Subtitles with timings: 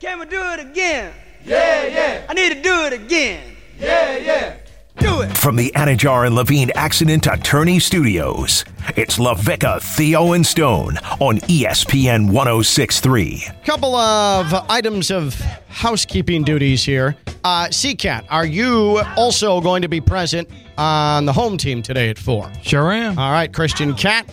[0.00, 1.12] Can we do it again?
[1.44, 2.26] Yeah, yeah.
[2.28, 3.56] I need to do it again.
[3.80, 4.56] Yeah, yeah.
[4.96, 5.36] Do it.
[5.36, 8.64] From the Anidjar and Levine Accident Attorney Studios,
[8.94, 13.48] it's LaVicka, Theo, and Stone on ESPN 1063.
[13.64, 15.34] Couple of items of
[15.66, 17.16] housekeeping duties here.
[17.42, 22.18] Uh, CCAT, are you also going to be present on the home team today at
[22.18, 22.52] 4?
[22.62, 23.18] Sure am.
[23.18, 24.32] All right, Christian Cat,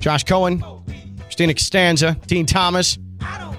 [0.00, 0.60] Josh Cohen,
[1.20, 2.98] Christina Costanza, Dean Thomas,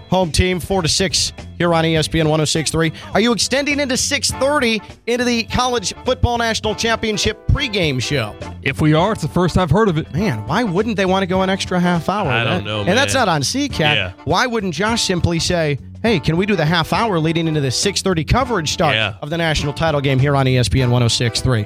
[0.10, 2.92] home team 4 to 6 here on ESPN 1063.
[3.14, 8.36] Are you extending into 6:30 into the college football national championship pregame show?
[8.62, 10.14] If we are, it's the first I've heard of it.
[10.14, 12.30] Man, why wouldn't they want to go an extra half hour?
[12.30, 13.96] I don't That- know, And that's not on CCAT.
[13.96, 14.12] Yeah.
[14.26, 17.72] Why wouldn't Josh simply say, "Hey, can we do the half hour leading into the
[17.72, 19.14] 6:30 coverage start Yeah.
[19.22, 21.66] of the national title game here on ESPN 1063?"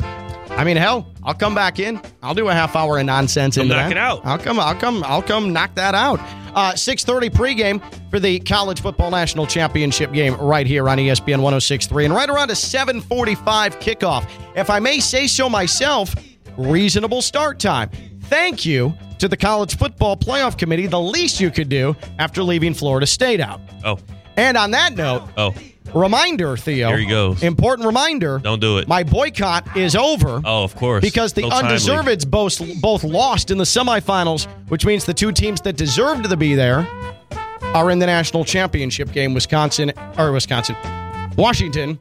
[0.58, 2.00] I mean, hell, I'll come back in.
[2.24, 3.92] I'll do a half hour of nonsense Come into knock that.
[3.92, 4.22] it out.
[4.26, 4.60] I'll come.
[4.60, 5.04] I'll come.
[5.06, 6.20] I'll come knock that out.
[6.58, 12.06] Uh, 6:30 pregame for the college football national championship game right here on ESPN 1063,
[12.06, 14.28] and right around a 7:45 kickoff.
[14.56, 16.16] If I may say so myself,
[16.58, 17.92] reasonable start time.
[18.24, 20.88] Thank you to the college football playoff committee.
[20.88, 23.62] The least you could do after leaving Florida State out.
[23.86, 24.00] Oh,
[24.36, 25.54] And on that note, oh,
[25.98, 26.90] reminder, Theo.
[26.90, 27.44] Here he goes.
[27.44, 28.40] Important reminder.
[28.40, 28.88] don't do it.
[28.88, 31.02] My boycott is over oh, of course.
[31.02, 35.62] because the So undeserveds both both lost in the semifinals, which means the two teams
[35.62, 36.88] that deserved to be there
[37.74, 39.34] are in the national championship game.
[39.34, 40.76] Wisconsin or Wisconsin,
[41.38, 42.00] Washington,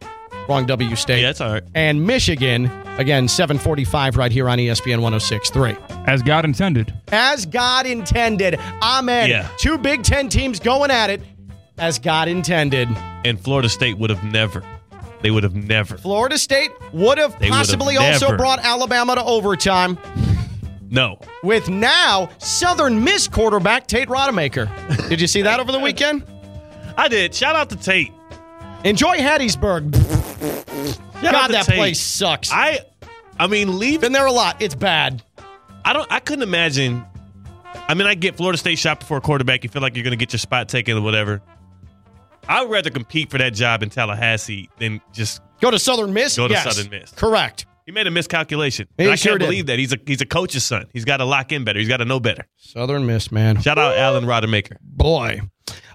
[0.49, 1.63] wrong W State, Yeah, that's all right.
[1.75, 2.71] and Michigan.
[2.99, 5.77] Again, 7:45 right here on ESPN 106.3.
[6.09, 6.95] As God intended.
[7.09, 8.59] As God intended.
[8.83, 9.29] Amen.
[9.29, 9.49] Yeah.
[9.59, 11.21] Two Big Ten teams going at it
[11.79, 12.89] as God intended.
[13.25, 14.63] And Florida State would have never.
[15.23, 15.97] They would have never.
[15.97, 19.99] Florida State would have They would have possibly also brought Alabama to overtime.
[20.89, 21.19] No.
[21.43, 25.09] with now Southern Miss quarterback Tate Rodemaker.
[25.09, 26.25] Did you see that over the weekend?
[26.97, 27.35] I did.
[27.35, 28.13] Shout out to Tate.
[28.85, 29.95] Enjoy Hattiesburg.
[31.21, 31.77] Shout God, that Tate.
[31.77, 32.53] place sucks.
[32.53, 32.81] I,
[33.39, 34.03] I mean, leave.
[34.03, 34.63] Been there a lot.
[34.63, 35.23] It's bad.
[35.84, 36.11] I don't.
[36.11, 37.05] I couldn't imagine.
[37.89, 39.65] I mean, I get Florida State shot before a quarterback.
[39.65, 41.43] You feel like you're going to get your spot taken or whatever.
[42.49, 45.41] I would rather compete for that job in Tallahassee than just.
[45.61, 46.37] Go to Southern Miss.
[46.37, 46.65] Go to Yes.
[46.77, 47.11] Southern Miss.
[47.12, 47.67] Correct.
[47.87, 48.89] He made a miscalculation.
[48.99, 49.47] I sure can't did.
[49.47, 50.87] believe that he's a he's a coach's son.
[50.93, 51.79] He's got to lock in better.
[51.79, 52.47] He's got to know better.
[52.56, 53.61] Southern Miss, man.
[53.62, 54.77] Shout out Alan Rodemaker.
[54.83, 55.41] Boy.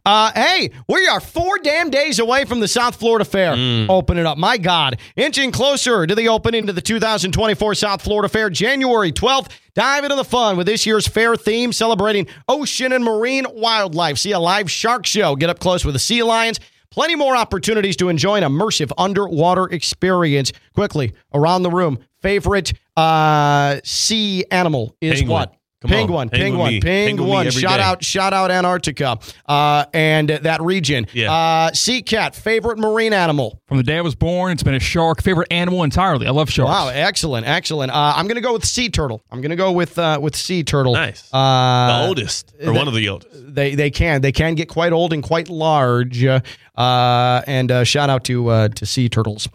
[0.04, 3.54] Uh, hey, we are four damn days away from the South Florida Fair
[3.88, 4.36] opening up.
[4.38, 9.52] My God, inching closer to the opening to the 2024 South Florida Fair, January 12th.
[9.76, 14.18] Dive into the fun with this year's fair theme celebrating ocean and marine wildlife.
[14.18, 16.60] See a live shark show, get up close with the sea lions.
[16.90, 20.52] Plenty more opportunities to enjoy an immersive underwater experience.
[20.74, 25.30] Quickly, around the room, favorite uh, sea animal is Penguin.
[25.32, 25.56] what?
[25.82, 25.98] Come on.
[25.98, 27.28] penguin, Penguin penguin, penguin.
[27.46, 27.84] Penguin Shout day.
[27.84, 31.08] out, shout out Antarctica uh, and that region.
[31.12, 31.34] Yeah.
[31.34, 33.60] Uh, sea cat, favorite marine animal.
[33.66, 35.24] From the day I was born, it's been a shark.
[35.24, 36.28] Favorite animal entirely.
[36.28, 36.70] I love sharks.
[36.70, 37.92] Wow, excellent, excellent.
[37.92, 39.24] Uh, I'm gonna go with sea turtle.
[39.32, 40.94] I'm gonna go with uh, with sea turtle.
[40.94, 41.28] Nice.
[41.34, 43.32] Uh, the oldest or one of the oldest.
[43.56, 46.24] They they can they can get quite old and quite large.
[46.24, 46.42] Uh,
[46.78, 49.48] uh, and uh, shout out to uh, to sea turtles.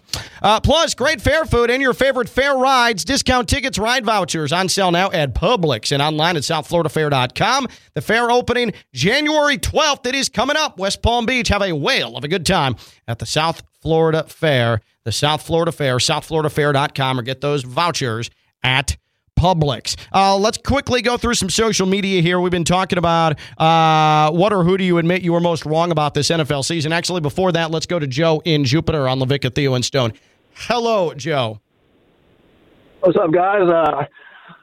[0.42, 4.68] Uh, plus, great fair food and your favorite fair rides, discount tickets, ride vouchers on
[4.68, 7.68] sale now at Publix and online at SouthFloridaFair.com.
[7.94, 10.06] The fair opening January 12th.
[10.06, 10.78] It is coming up.
[10.78, 11.48] West Palm Beach.
[11.48, 14.80] Have a whale of a good time at the South Florida Fair.
[15.04, 18.30] The South Florida Fair, SouthFloridaFair.com, or get those vouchers
[18.64, 18.96] at
[19.38, 19.96] Publix.
[20.12, 22.40] Uh, let's quickly go through some social media here.
[22.40, 25.90] We've been talking about uh, what or who do you admit you were most wrong
[25.90, 26.90] about this NFL season.
[26.92, 30.14] Actually, before that, let's go to Joe in Jupiter on LaVicka, Theo, and Stone.
[30.54, 31.60] Hello, Joe.
[33.00, 33.68] What's up, guys?
[33.68, 34.06] Uh,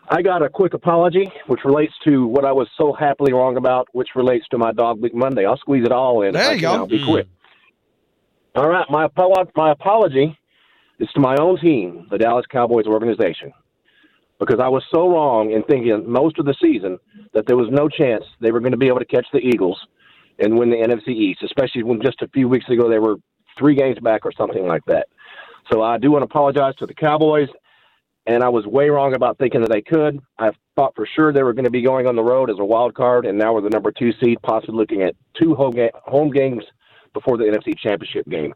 [0.09, 3.87] I got a quick apology, which relates to what I was so happily wrong about,
[3.93, 5.45] which relates to my Dog Week Monday.
[5.45, 6.33] I'll squeeze it all in.
[6.33, 6.73] There I you go.
[6.73, 7.05] I'll be hmm.
[7.05, 7.27] quick.
[8.55, 10.37] All right, my apo- my apology
[10.99, 13.51] is to my own team, the Dallas Cowboys organization,
[14.39, 16.99] because I was so wrong in thinking most of the season
[17.33, 19.79] that there was no chance they were going to be able to catch the Eagles
[20.37, 23.15] and win the NFC East, especially when just a few weeks ago they were
[23.57, 25.07] three games back or something like that.
[25.71, 27.49] So I do want to apologize to the Cowboys
[28.25, 30.19] and I was way wrong about thinking that they could.
[30.39, 32.65] I thought for sure they were going to be going on the road as a
[32.65, 35.91] wild card, and now we're the number two seed, possibly looking at two home, ga-
[36.05, 36.63] home games
[37.13, 38.53] before the NFC Championship game.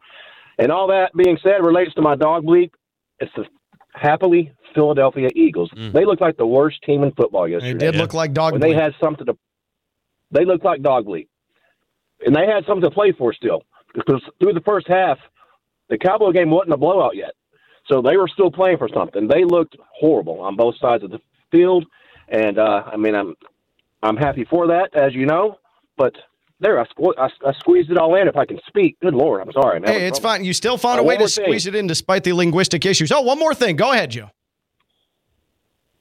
[0.57, 2.71] And all that being said relates to my dog bleep.
[3.19, 3.45] It's the
[3.93, 5.69] happily Philadelphia Eagles.
[5.75, 5.91] Mm.
[5.93, 7.77] They looked like the worst team in football It yesterday.
[7.91, 8.53] did look like dog.
[8.53, 9.37] when they had something to,
[10.31, 11.27] they looked like dog bleep,
[12.25, 13.63] and they had something to play for still.
[13.93, 15.17] Because through the first half,
[15.89, 17.31] the Cowboy game wasn't a blowout yet,
[17.89, 19.27] so they were still playing for something.
[19.27, 21.19] They looked horrible on both sides of the
[21.51, 21.85] field,
[22.29, 23.35] and uh, I mean, I'm
[24.03, 25.57] I'm happy for that, as you know,
[25.97, 26.13] but
[26.59, 28.27] There, I, squ- I, I squeezed it all in.
[28.27, 29.79] If I can speak, good lord, I'm sorry.
[29.79, 29.91] man.
[29.93, 30.43] Hey, it's fine.
[30.43, 31.45] You still found a Uh, way to thing.
[31.45, 33.11] squeeze it in despite the linguistic issues.
[33.11, 33.75] Oh, one more thing.
[33.75, 34.31] Go ahead, Joe.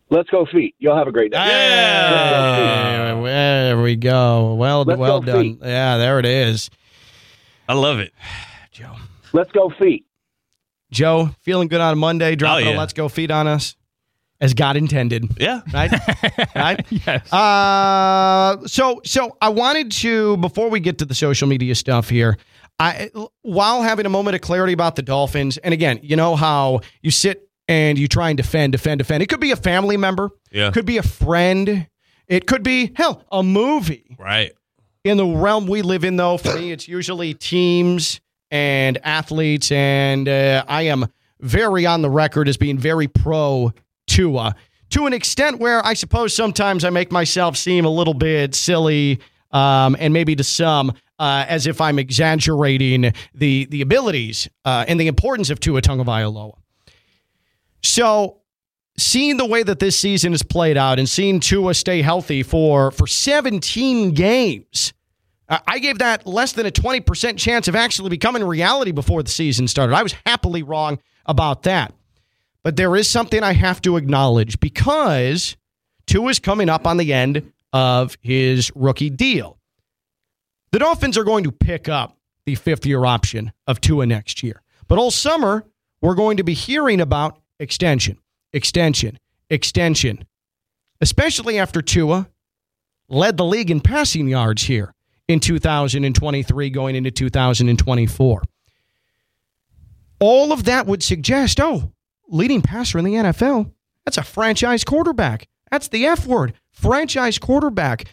[0.08, 0.74] Let's go feet.
[0.78, 1.36] Y'all have a great day.
[1.38, 4.54] Yeah, there we go.
[4.54, 5.42] Well, Let's well go done.
[5.42, 5.58] feet.
[5.62, 6.70] Yeah, there it is.
[7.68, 8.12] I love it.
[8.72, 8.94] Joe.
[9.34, 10.05] Let's go feet.
[10.96, 12.78] Joe, feeling good on Monday, dropping Oh, a yeah.
[12.78, 13.76] let's go feed on us
[14.40, 15.24] as God intended.
[15.38, 15.60] Yeah.
[15.72, 15.92] Right?
[16.56, 16.84] right?
[16.90, 17.32] Yes.
[17.32, 22.38] Uh, so so I wanted to before we get to the social media stuff here,
[22.78, 23.10] I
[23.42, 27.10] while having a moment of clarity about the Dolphins, and again, you know how you
[27.10, 29.22] sit and you try and defend, defend, defend.
[29.22, 30.70] It could be a family member, Yeah.
[30.70, 31.86] could be a friend,
[32.28, 34.16] it could be hell a movie.
[34.18, 34.52] Right.
[35.04, 38.20] In the realm we live in, though, for me, it's usually teams
[38.50, 41.06] and athletes, and uh, I am
[41.40, 43.72] very on the record as being very pro
[44.06, 44.54] Tua
[44.90, 49.20] to an extent where I suppose sometimes I make myself seem a little bit silly,
[49.50, 50.92] um, and maybe to some.
[51.18, 56.58] Uh, as if I'm exaggerating the the abilities uh, and the importance of Tua Tagovailoa.
[57.82, 58.42] So,
[58.98, 62.90] seeing the way that this season has played out and seeing Tua stay healthy for
[62.90, 64.92] for 17 games,
[65.48, 69.68] I gave that less than a 20% chance of actually becoming reality before the season
[69.68, 69.94] started.
[69.94, 71.94] I was happily wrong about that.
[72.64, 75.56] But there is something I have to acknowledge because
[76.06, 79.58] Tua is coming up on the end of his rookie deal.
[80.72, 84.62] The Dolphins are going to pick up the fifth year option of Tua next year.
[84.88, 85.64] But all summer,
[86.00, 88.18] we're going to be hearing about extension,
[88.52, 90.26] extension, extension,
[91.00, 92.28] especially after Tua
[93.08, 94.92] led the league in passing yards here
[95.28, 98.42] in 2023 going into 2024.
[100.18, 101.92] All of that would suggest, oh,
[102.28, 103.72] leading passer in the NFL,
[104.04, 105.48] that's a franchise quarterback.
[105.70, 108.04] That's the F word, franchise quarterback.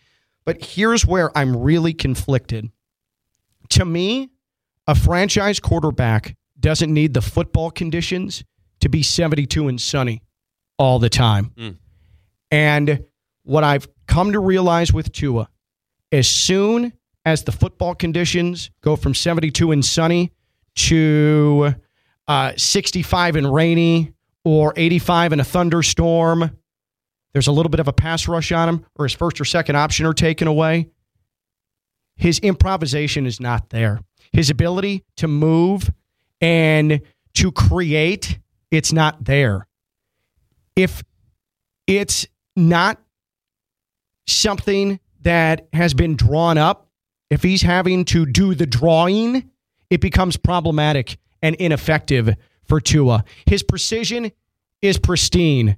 [0.46, 2.70] But here's where I'm really conflicted.
[3.70, 4.30] To me,
[4.88, 8.44] a franchise quarterback doesn't need the football conditions
[8.82, 10.22] to be 72 and sunny
[10.78, 11.52] all the time.
[11.56, 11.78] Mm.
[12.52, 13.06] And
[13.44, 15.50] what I've come to realize with Tua,
[16.12, 16.94] as soon
[17.26, 20.32] as the football conditions go from 72 and sunny
[20.76, 21.74] to
[22.28, 26.52] uh, 65 and rainy or 85 in a thunderstorm,
[27.34, 29.76] there's a little bit of a pass rush on him, or his first or second
[29.76, 30.90] option are taken away.
[32.16, 34.02] His improvisation is not there.
[34.32, 35.90] His ability to move
[36.42, 37.02] and
[37.36, 38.40] to create,
[38.70, 39.68] it's not there.
[40.76, 41.04] If
[41.88, 43.02] it's not
[44.28, 46.83] something that has been drawn up,
[47.34, 49.50] if he's having to do the drawing,
[49.90, 53.24] it becomes problematic and ineffective for Tua.
[53.46, 54.32] His precision
[54.82, 55.78] is pristine.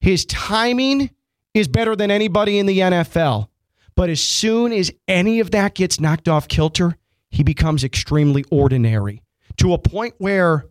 [0.00, 1.10] His timing
[1.54, 3.48] is better than anybody in the NFL.
[3.94, 6.96] But as soon as any of that gets knocked off kilter,
[7.30, 9.22] he becomes extremely ordinary
[9.56, 10.66] to a point where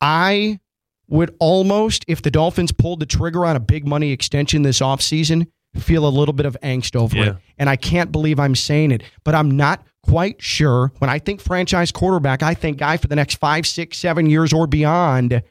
[0.00, 0.60] I
[1.08, 5.46] would almost, if the Dolphins pulled the trigger on a big money extension this offseason,
[5.82, 7.24] feel a little bit of angst over Yeah.
[7.24, 7.36] it.
[7.58, 10.92] And I can't believe I'm saying it, but I'm not quite sure.
[10.98, 14.52] When I think franchise quarterback, I think guy for the next five, six, seven years
[14.52, 15.42] or beyond.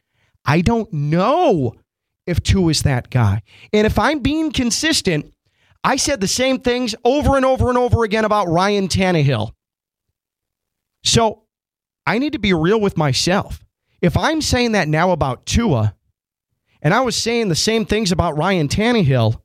[0.45, 1.73] I don't know
[2.27, 3.41] if Tua is that guy.
[3.73, 5.31] And if I'm being consistent,
[5.83, 9.51] I said the same things over and over and over again about Ryan Tannehill.
[11.03, 11.43] So
[12.05, 13.63] I need to be real with myself.
[14.01, 15.95] If I'm saying that now about Tua,
[16.81, 19.39] and I was saying the same things about Ryan Tannehill,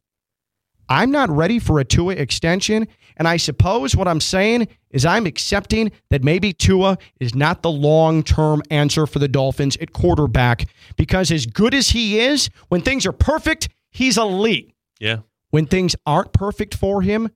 [0.91, 2.89] I'm not ready for a Tua extension.
[3.17, 7.71] And I suppose what I'm saying is I'm accepting that maybe Tua is not the
[7.71, 12.83] long term answer for the Dolphins at quarterback because, as good as he is, when
[12.83, 14.75] things are perfect, he's elite.
[14.99, 15.19] Yeah.
[15.51, 17.31] When things aren't perfect for him,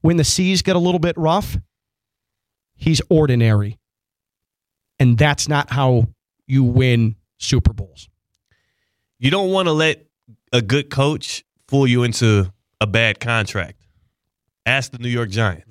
[0.00, 1.56] when the seas get a little bit rough,
[2.76, 3.78] he's ordinary.
[4.98, 6.08] And that's not how
[6.46, 8.08] you win Super Bowls.
[9.18, 10.06] You don't want to let
[10.52, 12.52] a good coach fool you into
[12.84, 13.80] a bad contract.
[14.66, 15.66] Ask the New York Giants.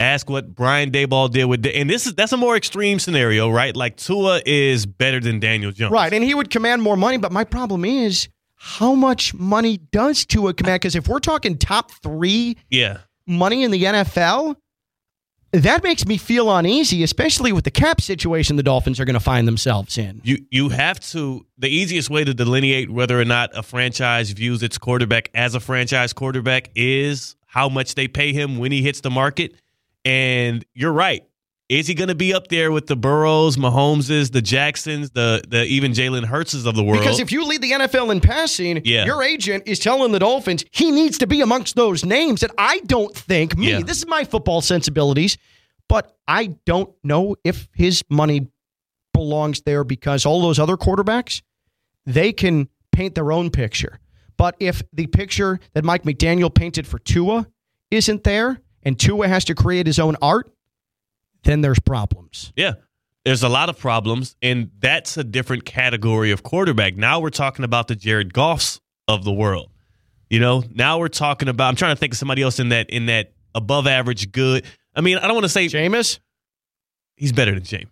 [0.00, 3.74] Ask what Brian Daboll did with, and this is that's a more extreme scenario, right?
[3.76, 6.12] Like Tua is better than Daniel Jones, Right.
[6.12, 7.16] And he would command more money.
[7.16, 10.80] But my problem is, how much money does Tua command?
[10.80, 14.56] Because if we're talking top three Yeah, money in the NFL,
[15.62, 19.20] that makes me feel uneasy, especially with the cap situation the Dolphins are going to
[19.20, 20.20] find themselves in.
[20.24, 21.46] you you have to.
[21.58, 25.60] The easiest way to delineate whether or not a franchise views its quarterback as a
[25.60, 29.54] franchise quarterback is how much they pay him when he hits the market.
[30.04, 31.24] And you're right.
[31.78, 35.64] Is he going to be up there with the Burrows, Mahomeses, the Jacksons, the the
[35.64, 37.00] even Jalen Hurtses of the world?
[37.00, 39.04] Because if you lead the NFL in passing, Yeah.
[39.04, 42.42] your agent is telling the Dolphins he needs to be amongst those names.
[42.42, 43.80] And I don't think, me, Yeah.
[43.80, 45.36] this is my football sensibilities,
[45.88, 48.46] but I don't know if his money
[49.12, 51.42] belongs there because all those other quarterbacks,
[52.06, 53.98] they can paint their own picture.
[54.36, 57.46] But if the picture that Mike McDaniel painted for Tua
[57.90, 60.50] isn't there and Tua has to create his own art,
[61.44, 62.52] then there's problems.
[62.56, 62.74] Yeah.
[63.24, 66.96] There's a lot of problems, and that's a different category of quarterback.
[66.96, 69.70] Now we're talking about the Jared Goffs of the world.
[70.28, 72.90] You know, now we're talking about I'm trying to think of somebody else in that
[72.90, 74.64] in that above average good.
[74.94, 76.18] I mean, I don't want to say Jameis?
[77.16, 77.86] he's better than Jameis.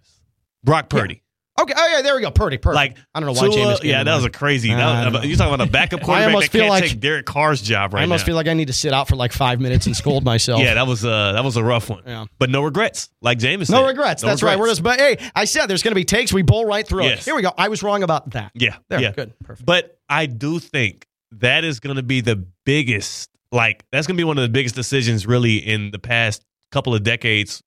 [0.64, 1.21] Brock Purdy.
[1.60, 1.74] Okay.
[1.76, 2.30] Oh, yeah, there we go.
[2.30, 2.56] Purdy.
[2.56, 2.74] Purdy.
[2.76, 3.82] Like I don't know why Tua- Jameis.
[3.84, 4.72] Yeah, that was a crazy.
[4.72, 7.26] I that- don't you're talking about a backup quarterback I almost feel like- take Derek
[7.26, 8.26] Carr's job right I almost now.
[8.26, 10.60] feel like I need to sit out for like five minutes and scold myself.
[10.64, 12.02] yeah, that was uh that was a rough one.
[12.06, 12.24] Yeah.
[12.38, 13.68] But no regrets, like Jameis.
[13.70, 13.86] No said.
[13.88, 14.22] regrets.
[14.22, 14.58] No That's right.
[14.58, 16.32] We're just, but hey, I said there's going to be takes.
[16.32, 17.18] We bowl right through it.
[17.18, 17.52] Here we go.
[17.58, 18.52] I was wrong about that.
[18.54, 19.00] Yeah, There.
[19.00, 19.38] yeah, Good.
[19.40, 19.66] Perfect.
[19.66, 24.20] But I do think that is going to be the biggest, like that's going to
[24.20, 27.62] be one of the biggest decisions really in the past couple of decades,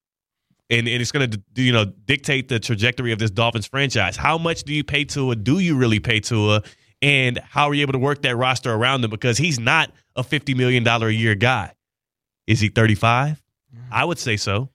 [0.69, 4.17] and, and it's going to you know dictate the trajectory of this Dolphins franchise.
[4.17, 5.36] How much do you pay Tua?
[5.36, 6.63] Do you really pay Tua?
[7.01, 9.12] And how are you able to work that roster around him?
[9.12, 11.74] Because he's not a fifty million dollar a year guy.
[12.48, 13.41] Is he thirty five?
[13.91, 14.69] I would say so.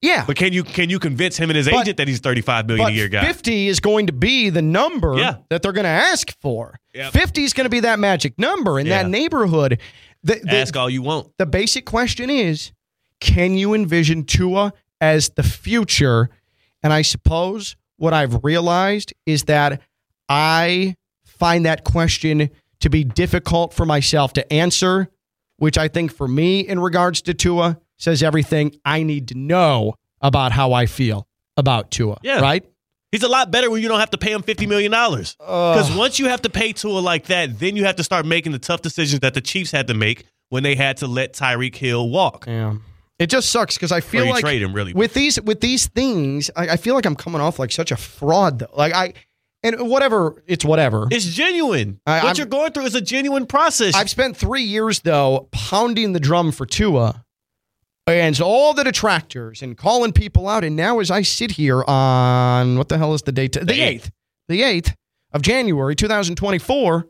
[0.00, 0.24] Yeah.
[0.26, 2.66] But can you can you convince him and his But- agent that he's thirty five
[2.68, 3.24] million a year guy?
[3.24, 5.38] 50 is going to be the number Yeah.
[5.50, 6.78] that they're going to ask for.
[6.94, 7.12] Yep.
[7.12, 9.02] 50 is going to be that magic number in Yeah.
[9.02, 9.80] that neighborhood.
[10.22, 11.32] The, the, Ask all you want.
[11.38, 12.70] the basic question is
[13.20, 16.30] can you envision Tua as the future?
[16.82, 19.82] And I suppose what I've realized is that
[20.28, 22.50] I find that question
[22.80, 25.08] to be difficult for myself to answer,
[25.56, 29.94] which I think for me, in regards to Tua, says everything I need to know
[30.20, 31.26] about how I feel
[31.56, 32.18] about Tua.
[32.22, 32.40] Yeah.
[32.40, 32.64] Right?
[33.10, 35.34] He's a lot better when you don't have to pay him fifty million dollars.
[35.38, 38.52] Because once you have to pay Tua like that, then you have to start making
[38.52, 41.74] the tough decisions that the Chiefs had to make when they had to let Tyreek
[41.74, 42.44] Hill walk.
[42.46, 42.76] Yeah.
[43.18, 44.92] It just sucks because I feel like trade him, really.
[44.92, 47.96] with these with these things, I, I feel like I'm coming off like such a
[47.96, 48.70] fraud though.
[48.72, 49.14] Like I
[49.64, 51.08] and whatever, it's whatever.
[51.10, 52.00] It's genuine.
[52.06, 53.94] I- what I'm- you're going through is a genuine process.
[53.96, 57.24] I've spent three years though pounding the drum for Tua
[58.06, 60.62] and all the detractors and calling people out.
[60.64, 63.52] And now as I sit here on what the hell is the date?
[63.60, 64.10] The eighth,
[64.48, 64.94] the eighth
[65.32, 67.08] of January, 2024.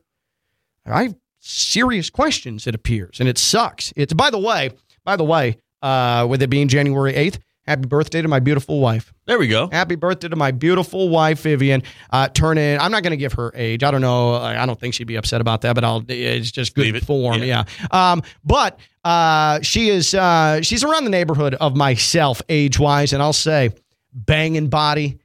[0.87, 2.67] I have serious questions.
[2.67, 3.93] It appears, and it sucks.
[3.95, 4.71] It's by the way,
[5.05, 7.39] by the way, uh, with it being January eighth.
[7.67, 9.13] Happy birthday to my beautiful wife.
[9.27, 9.69] there we go.
[9.71, 11.83] Happy birthday to my beautiful wife, Vivian.
[12.09, 13.83] Uh, turning, I'm not going to give her age.
[13.83, 14.37] I don't know.
[14.37, 16.03] I don't think she'd be upset about that, but I'll.
[16.09, 17.05] It's just good it.
[17.05, 17.43] form.
[17.43, 17.65] Yeah.
[17.79, 18.13] Yeah.
[18.13, 20.15] Um, but uh, she is.
[20.15, 23.71] Uh, she's around the neighborhood of myself, age wise, and I'll say,
[24.15, 25.19] banging body,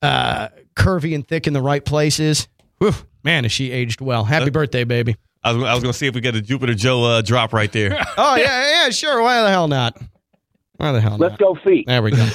[0.00, 2.46] uh, curvy and thick in the right places.
[2.78, 4.22] Whew, man, is she aged well?
[4.22, 5.16] Happy birthday, baby.
[5.44, 7.52] I was, I was going to see if we get a Jupiter Joe uh, drop
[7.52, 8.02] right there.
[8.16, 9.20] Oh yeah, yeah, sure.
[9.22, 9.96] Why the hell not?
[10.76, 11.20] Why the hell not?
[11.20, 11.38] Let's not?
[11.40, 11.86] go feet.
[11.86, 12.16] There we go.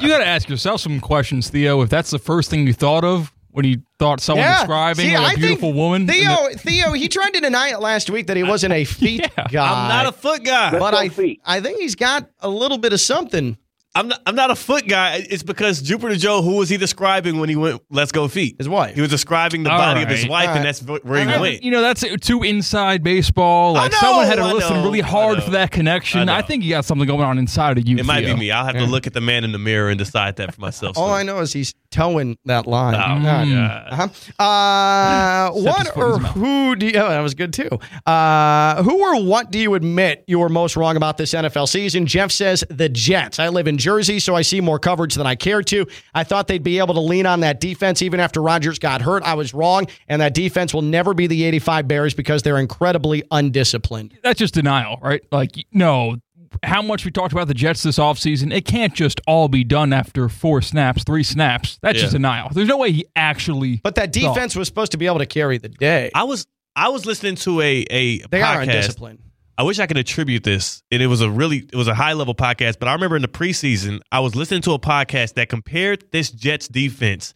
[0.00, 1.80] You got to ask yourself some questions, Theo.
[1.82, 4.58] If that's the first thing you thought of when you thought someone Yeah.
[4.58, 7.80] describing See, like I a beautiful woman, and Theo, Theo, he tried to deny it
[7.80, 9.64] last week that he wasn't a feet guy.
[9.72, 10.70] I'm not a foot guy.
[10.72, 11.40] Let's but go I, feet.
[11.44, 13.56] I think he's got a little bit of something.
[13.96, 15.24] I'm not, I'm not a foot guy.
[15.30, 18.56] It's because Jupiter Joe, who was he describing when he went, let's go feet?
[18.58, 18.94] His wife.
[18.96, 20.74] He was describing the All body of his wife, All and right.
[20.76, 21.62] that's where he I- went.
[21.62, 23.74] You know, that's too inside baseball.
[23.74, 26.28] Like know, someone had to I listen know, really hard for that connection.
[26.28, 27.96] I I, think you got something going on inside of you.
[27.96, 28.50] It might be me.
[28.50, 30.98] I'll have to look at the man in the mirror and decide that for myself.
[30.98, 31.16] All soon.
[31.16, 32.94] I know is he's towing that line.
[32.94, 33.86] Oh, Yeah.
[33.90, 33.92] God.
[33.92, 34.42] Uh-huh.
[34.42, 36.98] Uh, what foot or who do you?
[36.98, 37.70] Oh, that was good too.
[38.06, 42.06] Uh, who or what do you admit you were most wrong about this NFL season?
[42.06, 43.38] Jeff says the Jets.
[43.38, 45.86] I live in Jersey, so I see more coverage than I care to.
[46.14, 49.22] I thought they'd be able to lean on that defense even after Rodgers got hurt.
[49.24, 53.22] I was wrong, and that defense will never be the 85 Bears because they're incredibly
[53.30, 54.16] undisciplined.
[54.22, 55.22] That's just denial, right?
[55.30, 56.16] Like, no.
[56.62, 59.92] How much we talked about the Jets this offseason, it can't just all be done
[59.92, 61.78] after four snaps, three snaps.
[61.82, 62.48] That's just denial.
[62.52, 63.80] There's no way he actually.
[63.82, 64.34] But that thought.
[64.34, 66.10] defense was supposed to be able to carry the day.
[66.14, 69.18] I was I was listening to a a They are undisciplined.
[69.56, 70.82] I wish I could attribute this.
[70.90, 73.22] And it was a really it was a high level podcast, but I remember in
[73.22, 77.34] the preseason, I was listening to a podcast that compared this Jets defense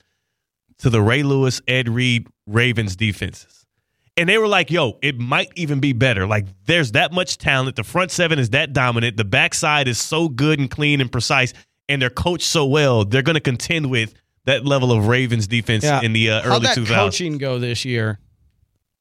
[0.79, 3.67] to the Ray Lewis, Ed Reed Ravens defenses.
[4.17, 6.27] And they were like, yo, it might even be better.
[6.27, 7.77] Like, there's that much talent.
[7.77, 9.17] The front seven is that dominant.
[9.17, 11.53] The backside is so good and clean and precise.
[11.89, 13.05] And they're coached so well.
[13.05, 16.61] They're going to contend with that level of Ravens defense in the uh, How'd early
[16.63, 16.95] that 2000s.
[16.97, 18.19] coaching go this year?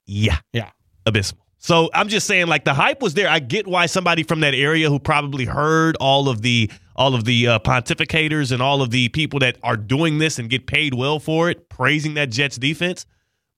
[0.06, 0.38] Yeah.
[0.52, 0.70] Yeah.
[1.04, 1.44] Abysmal.
[1.58, 3.28] So I'm just saying, like the hype was there.
[3.28, 7.24] I get why somebody from that area who probably heard all of the all of
[7.24, 10.94] the uh, pontificators and all of the people that are doing this and get paid
[10.94, 13.06] well for it, praising that Jets defense.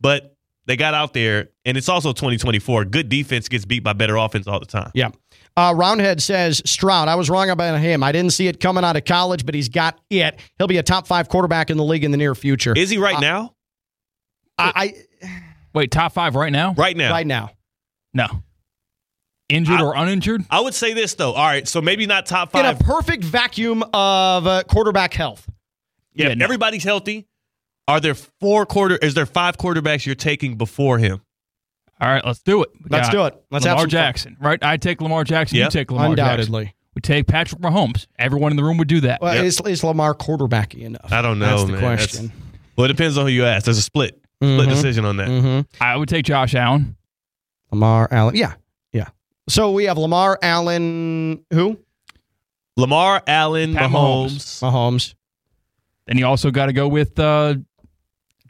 [0.00, 0.34] But
[0.66, 2.86] they got out there, and it's also 2024.
[2.86, 4.90] Good defense gets beat by better offense all the time.
[4.94, 5.10] Yeah.
[5.56, 7.08] Uh, Roundhead says Stroud.
[7.08, 8.02] I was wrong about him.
[8.02, 10.38] I didn't see it coming out of college, but he's got it.
[10.58, 12.72] He'll be a top five quarterback in the league in the near future.
[12.76, 13.54] Is he right Uh, now?
[14.58, 15.30] I, I
[15.74, 16.74] Wait, top five right now?
[16.74, 17.10] Right now.
[17.10, 17.50] right now.
[18.14, 18.26] No.
[19.48, 20.44] Injured I- or uninjured?
[20.50, 21.32] I would say this though.
[21.32, 22.64] All right, so maybe not top five.
[22.64, 25.48] In a perfect vacuum of uh, quarterback health.
[26.14, 26.44] yeah, Yeah, no.
[26.44, 27.26] everybody's healthy.
[27.88, 28.96] Are there four quarter?
[28.96, 31.20] Is there five quarterbacks you're taking before him?
[32.00, 32.70] All right, let's do it.
[32.80, 33.34] We Let's do it.
[33.50, 33.90] Let's have Lamar some fun.
[33.90, 34.58] Jackson, right?
[34.62, 35.58] I take Lamar Jackson.
[35.58, 35.66] Yep.
[35.66, 36.20] You take Lamar Jackson.
[36.30, 36.74] Undoubtedly.
[36.94, 38.06] We take Patrick Mahomes.
[38.18, 39.20] Everyone in the room would do that.
[39.20, 39.44] Well, Yep.
[39.44, 41.12] is, is Lamar quarterbacky enough?
[41.12, 41.80] I don't know, That's the man.
[41.80, 42.26] question.
[42.28, 42.40] That's-
[42.76, 43.64] Well, it depends on who you ask.
[43.64, 44.70] There's a split split Mhm.
[44.70, 45.28] decision on that.
[45.28, 45.82] Mm-hmm.
[45.82, 46.96] I would take Josh Allen.
[47.70, 48.36] Lamar Allen.
[48.36, 48.54] Yeah.
[48.92, 49.08] Yeah.
[49.48, 51.44] So we have Lamar Allen.
[51.52, 51.78] Who?
[52.76, 54.62] Lamar Allen, Pat Mahomes.
[54.62, 55.14] Mahomes.
[56.06, 57.56] Then you also got to go with uh,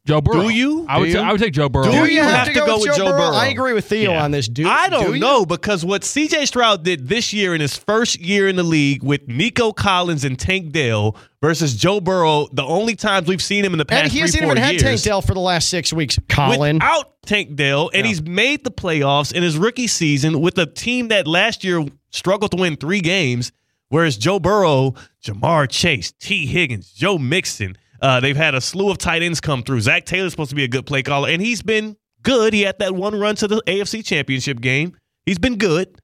[0.06, 0.42] Joe Burrow.
[0.42, 0.86] Do you?
[0.88, 1.06] I would.
[1.06, 1.18] Do you?
[1.18, 1.84] I would take Joe Burrow.
[1.84, 3.18] Do Do you you have, have to to go, go with with Joe, Joe Burrow?
[3.30, 3.36] Burrow?
[3.36, 4.24] I agree with Theo Yeah.
[4.24, 4.48] on this.
[4.48, 5.20] Do I do don't you?
[5.20, 9.02] know because what CJ Stroud did this year in his first year in the league
[9.02, 13.72] with Nico Collins and Tank Dell versus Joe Burrow, the only times we've seen him
[13.72, 15.40] in the past And he three, hasn't four even had years, Tank Dell for the
[15.40, 16.18] last six weeks.
[16.28, 16.76] Colin.
[16.76, 21.08] without Tank Dell, and he's made the playoffs in his rookie season with a team
[21.08, 23.52] that last year struggled to win three games.
[23.90, 28.98] Whereas Joe Burrow, Ja'Marr Chase, Tee Higgins, Joe Mixon, uh, they've had a slew of
[28.98, 29.80] tight ends come through.
[29.80, 32.52] Zac Taylor's supposed to be a good play caller, and he's been good.
[32.52, 34.96] He had that one run to the AFC Championship game.
[35.26, 36.00] He's been good.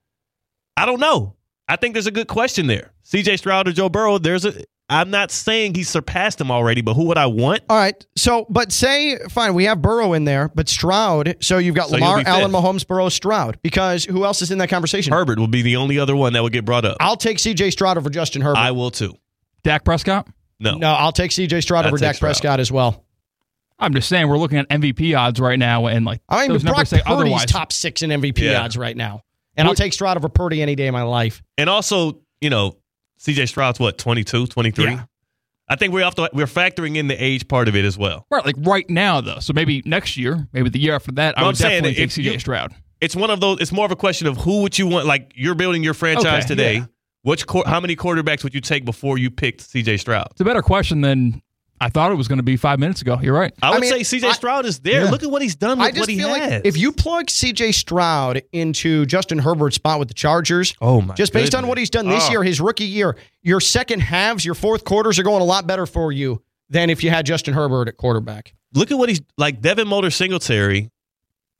[0.76, 1.36] I don't know.
[1.68, 2.92] I think there's a good question there.
[3.04, 4.54] CJ Stroud or Joe Burrow, there's a
[4.88, 7.62] I'm not saying he surpassed him already, but who would I want?
[7.68, 8.06] All right.
[8.16, 11.36] So, but say, fine, we have Burrow in there, but Stroud.
[11.40, 12.52] So you've got So Lamar, Allen.
[12.52, 13.58] Mahomes, Burrow, Stroud.
[13.62, 15.12] Because who else is in that conversation?
[15.12, 16.98] Herbert will be the only other one that would get brought up.
[17.00, 18.58] I'll take CJ Stroud over Justin Herbert.
[18.58, 19.14] I will too.
[19.64, 20.28] Dak Prescott.
[20.58, 20.76] No.
[20.76, 22.28] no, I'll take CJ Stroud I'd over Dak Stroud.
[22.30, 23.04] Prescott as well.
[23.78, 26.62] I'm just saying we're looking at MVP odds right now, and like I mean, those
[26.62, 27.46] Brock numbers say Purdy's otherwise.
[27.46, 28.62] top six in MVP Yeah.
[28.62, 29.22] odds right now.
[29.58, 31.42] And I'll take Stroud over Purdy any day of my life.
[31.58, 32.76] And also, you know,
[33.18, 34.84] CJ Stroud's what, 22, 23?
[34.84, 35.04] Yeah.
[35.68, 38.26] I think we're off the, we're factoring in the age part of it as well.
[38.30, 39.40] Right, like right now though.
[39.40, 42.10] So maybe next year, maybe the year after that, I No, would I'm definitely take
[42.10, 42.74] CJ Stroud.
[43.00, 45.32] It's one of those it's more of a question of who would you want like
[45.34, 46.74] you're building your franchise Okay, today.
[46.76, 46.86] yeah.
[47.26, 50.28] Which quar- how many quarterbacks would you take before you picked CJ Stroud?
[50.30, 51.42] It's a better question than
[51.80, 53.18] I thought it was going to be five minutes ago.
[53.20, 53.52] You're right.
[53.60, 55.04] I would mean, say CJ I- Stroud is there.
[55.04, 55.10] Yeah.
[55.10, 56.50] Look at what he's done with I just what he feel has.
[56.52, 61.14] like if you plug CJ Stroud into Justin Herbert's spot with the Chargers, Oh my
[61.14, 62.30] just based on what he's done this Oh.
[62.30, 65.84] year, his rookie year, your second halves, your fourth quarters are going a lot better
[65.86, 68.54] for you than if you had Justin Herbert at quarterback.
[68.74, 70.90] look at what he's like Devin Motor Singletary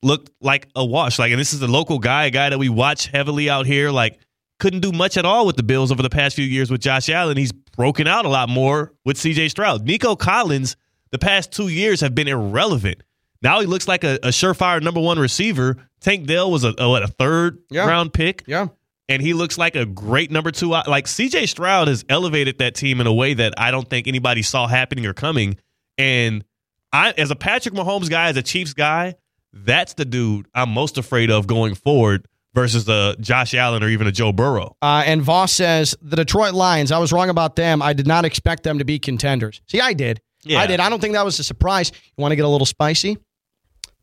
[0.03, 1.19] looked like a wash.
[1.19, 3.91] Like and this is a local guy, a guy that we watch heavily out here,
[3.91, 4.21] like
[4.59, 7.09] couldn't do much at all with the Bills over the past few years with Josh
[7.09, 7.37] Allen.
[7.37, 9.85] He's broken out a lot more with CJ Stroud.
[9.85, 10.77] Nico Collins,
[11.11, 13.03] the past two years have been irrelevant.
[13.43, 15.77] Now he looks like a, a surefire number one receiver.
[16.01, 17.87] Tank Dell was a, a what a third Yeah.
[17.87, 18.69] round pick, Yeah.
[19.09, 20.69] and he looks like a great number two.
[20.71, 24.43] Like CJ Stroud has elevated that team in a way that I don't think anybody
[24.43, 25.59] saw happening or coming.
[25.99, 26.45] And
[26.93, 29.17] I, as a Patrick Mahomes guy, as a Chiefs guy,
[29.53, 34.07] that's the dude I'm most afraid of going forward versus the Josh Allen or even
[34.09, 34.75] a Joe Burrow.
[34.83, 36.91] Uh, and Voss says the Detroit Lions.
[36.91, 37.83] I was wrong about them.
[37.83, 39.61] I did not expect them to be contenders.
[39.69, 40.21] See, I did.
[40.43, 40.61] Yeah.
[40.61, 40.81] I did.
[40.81, 41.93] I don't think that was a surprise.
[42.17, 43.19] You want to get a little spicy?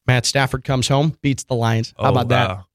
[0.05, 1.93] Matt Stafford comes home, beats the Lions.
[1.97, 2.49] How Oh, about that?
[2.49, 2.65] wow.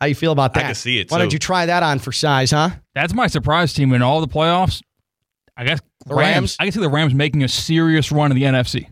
[0.00, 0.60] How you feel about that?
[0.60, 0.68] I that?
[0.68, 2.70] can see it, Why don't you try that on for size, huh?
[2.94, 4.82] That's my surprise team in all the playoffs.
[5.56, 6.56] I guess The Rams?
[6.58, 8.86] I can see the Rams making a serious run in the NFC.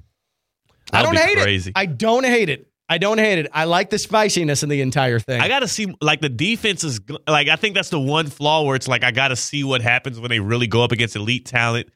[0.93, 1.71] I That'll don't be hate crazy.
[1.71, 1.73] it.
[1.77, 2.70] I don't hate it.
[2.91, 3.47] I don't hate it.
[3.53, 5.41] I like the spiciness in the entire thing.
[5.41, 8.65] I got to see like the defense is like I think that's the one flaw
[8.65, 11.15] where it's like I got to see what happens when they really go up against
[11.15, 11.89] elite talent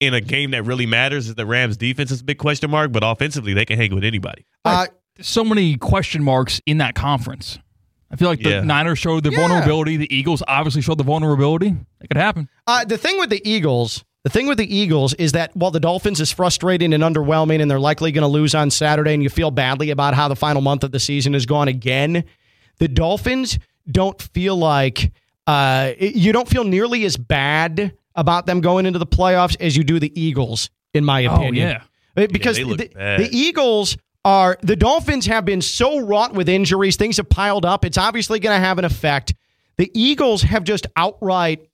[0.00, 1.28] in a game that really matters.
[1.28, 4.04] Is the Rams defense is a big question mark, but offensively they can hang with
[4.04, 4.44] anybody.
[4.64, 4.88] uh,
[5.20, 7.58] so many question marks in that conference.
[8.10, 8.60] I feel like the Yeah.
[8.62, 9.38] Niners showed the Yeah.
[9.38, 9.96] vulnerability.
[9.96, 11.68] The Eagles obviously showed the vulnerability.
[12.00, 12.48] It could happen.
[12.66, 15.78] Uh, the thing with the Eagles, the thing with the Eagles is that while the
[15.78, 19.28] Dolphins is frustrating and underwhelming, and they're likely going to lose on Saturday, and you
[19.28, 22.24] feel badly about how the final month of the season has gone again,
[22.78, 23.56] the Dolphins
[23.88, 25.12] don't feel like
[25.46, 29.84] uh, you don't feel nearly as bad about them going into the playoffs as you
[29.84, 31.68] do the Eagles, in my opinion.
[31.68, 31.82] Oh,
[32.16, 32.26] yeah.
[32.26, 36.96] Because they look the, the Eagles are the Dolphins have been so wrought with injuries,
[36.96, 37.84] things have piled up.
[37.84, 39.34] It's obviously going to have an effect.
[39.76, 41.68] The Eagles have just outright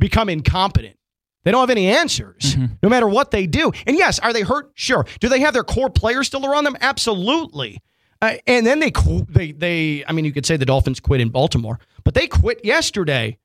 [0.00, 0.96] become incompetent.
[1.44, 3.70] They don't have any answers, no matter what they do.
[3.86, 4.70] And yes, are they hurt?
[4.74, 5.04] Sure.
[5.20, 6.76] Do they have their core players still around them?
[6.80, 7.82] Absolutely.
[8.22, 8.90] Uh, and then they
[9.28, 12.64] they they I mean you could say the Dolphins quit in Baltimore, but they quit
[12.64, 13.36] yesterday.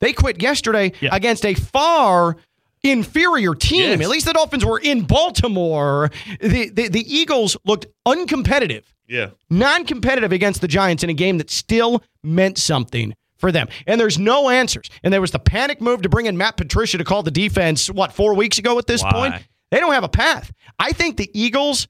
[0.00, 1.10] They quit yesterday Yeah.
[1.12, 2.36] against a far
[2.82, 3.80] inferior team.
[3.98, 4.00] Yes.
[4.02, 6.10] At least the Dolphins were in Baltimore.
[6.40, 9.30] The the, the Eagles looked uncompetitive Yeah.
[9.50, 13.68] non-competitive against the Giants in a game that still meant something for them.
[13.86, 14.90] And there's no answers.
[15.02, 17.88] And there was the panic move to bring in Matt Patricia to call the defense
[17.88, 19.10] what 4 weeks ago at this Why?
[19.10, 19.34] point.
[19.70, 20.52] They don't have a path.
[20.78, 21.88] I think the Eagles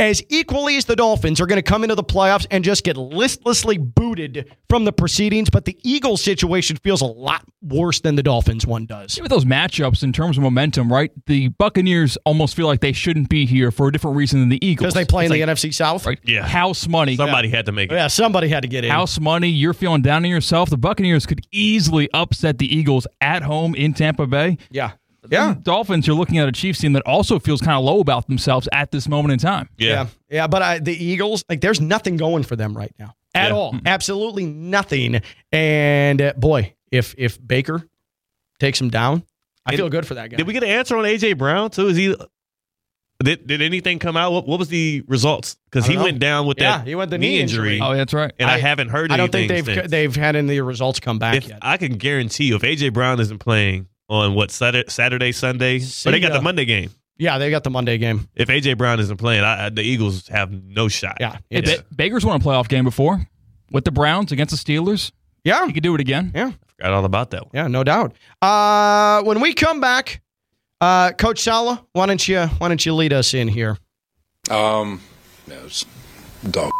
[0.00, 2.96] as equally as the Dolphins are going to come into the playoffs and just get
[2.96, 8.22] listlessly booted from the proceedings, but the Eagles situation feels a lot worse than the
[8.22, 9.20] Dolphins one does.
[9.20, 11.10] With those matchups in terms of momentum, right?
[11.26, 14.64] The Buccaneers almost feel like they shouldn't be here for a different reason than the
[14.64, 14.84] Eagles.
[14.92, 16.06] Because they play in It's the NFC South.
[16.06, 16.20] right?
[16.24, 16.46] Yeah.
[16.46, 17.16] House money.
[17.16, 17.94] Somebody had to make it.
[17.96, 18.90] Yeah, somebody had to get in.
[18.92, 20.70] House money, you're feeling down on yourself.
[20.70, 24.58] The Buccaneers could easily upset the Eagles at home in Tampa Bay.
[24.70, 24.92] Yeah.
[25.30, 25.54] Yeah.
[25.62, 28.68] Dolphins, you're looking at a Chiefs team that also feels kind of low about themselves
[28.72, 29.68] at this moment in time.
[29.78, 29.88] Yeah.
[29.88, 33.48] Yeah, yeah, but I, the Eagles, like, there's nothing going for them right now at
[33.48, 33.54] Yeah.
[33.56, 33.74] all.
[33.86, 35.20] Absolutely nothing.
[35.52, 37.86] And uh, boy, if if Baker
[38.58, 39.22] takes him down,
[39.66, 40.36] I And feel good for that guy.
[40.38, 41.88] Did we get an answer on AJ Brown too?
[41.88, 42.14] Is he?
[43.22, 44.30] Did, did anything come out?
[44.32, 45.56] What, what was the results?
[45.68, 46.04] Because he know.
[46.04, 47.80] went down with Yeah, that he went the knee knee injury, injury.
[47.86, 48.32] Oh, that's right.
[48.38, 49.10] and I, I- haven't heard.
[49.10, 49.14] Anything.
[49.14, 49.90] I don't think they've since.
[49.90, 51.58] they've had any results come back If yet.
[51.62, 56.06] I can guarantee you, if AJ Brown isn't playing on what Saturday, Saturday Sunday, See
[56.08, 56.36] but they got ya.
[56.38, 56.90] the Monday game.
[57.18, 58.28] yeah, they got the Monday game.
[58.34, 61.16] If AJ Brown isn't playing, I, I, the Eagles have no shot.
[61.20, 63.28] Yeah, Hey, Ba- Baker's won a playoff game before
[63.70, 65.12] with the Browns against the Steelers.
[65.44, 66.32] yeah, He could do it again.
[66.34, 67.50] yeah, forgot all about that one.
[67.54, 68.14] yeah, no doubt.
[68.40, 70.22] Uh, when we come back,
[70.80, 73.76] uh, Coach Saleh, why don't you why don't you lead us in here?
[74.50, 75.00] Um,
[75.46, 75.84] no, it's
[76.50, 76.70] dog.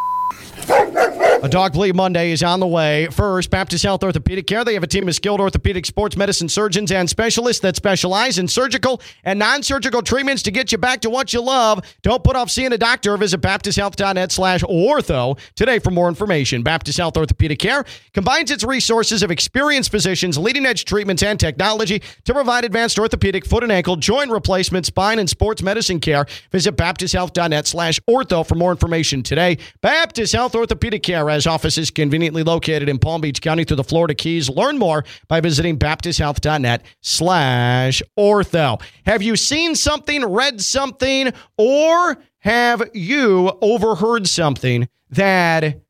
[1.41, 3.07] A Dog Bleed Monday is on the way.
[3.13, 4.65] First, Baptist Health Orthopedic Care.
[4.65, 8.49] They have a team of skilled orthopedic sports medicine surgeons and specialists that specialize in
[8.49, 11.85] surgical and non surgical treatments to get you back to what you love.
[12.03, 13.17] Don't put off seeing a doctor.
[13.17, 16.65] Visit baptisthealth.net slash ortho today for more information.
[16.65, 22.03] Baptist Health Orthopedic Care combines its resources of experienced physicians, leading edge treatments, and technology
[22.25, 26.27] to provide advanced orthopedic, foot and ankle, joint replacement, spine, and sports medicine care.
[26.51, 29.59] Visit baptisthealth.net slash ortho for more information today.
[29.83, 34.15] Baptist Health Orthopedic Care has offices conveniently located in Palm Beach County through the Florida
[34.15, 34.49] Keys.
[34.49, 38.81] Learn more by visiting baptisthealth.net slash ortho.
[39.07, 45.81] Have you seen something, read something, or have you overheard something that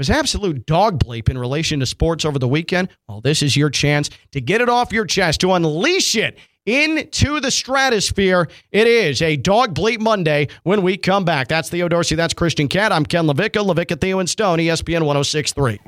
[0.00, 3.68] was absolute dog bleep in relation to sports over the weekend, well, this is your
[3.68, 8.48] chance to get it off your chest, to unleash it into the stratosphere.
[8.70, 11.48] It is a dog bleep Monday when we come back.
[11.48, 12.14] That's Theo Dorsey.
[12.14, 12.92] That's Christian Cat.
[12.92, 13.64] I'm Ken LaVicka.
[13.64, 15.78] LaVicka, Theo, and Stone, ESPN 1063.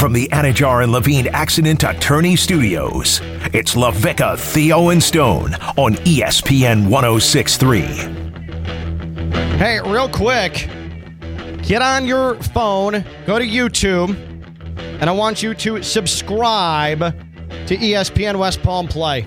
[0.00, 3.20] From the Anidjar and Levine Accident Attorney Studios,
[3.52, 7.80] it's LaVicka, Theo, and Stone on ESPN 1063.
[9.58, 10.70] Hey, real quick,
[11.62, 14.16] get on your phone, go to YouTube,
[15.00, 16.98] and I want you to subscribe
[17.66, 19.22] to ESPN West Palm Play.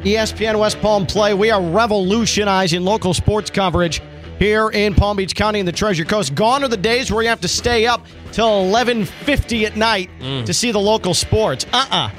[0.00, 4.00] ESPN West Palm Play, we are revolutionizing local sports coverage
[4.38, 6.34] here in Palm Beach County and the Treasure Coast.
[6.34, 10.44] Gone are the days where you have to stay up till 11:50 at night mm.
[10.44, 11.66] to see the local sports.
[11.72, 12.10] Uh-uh.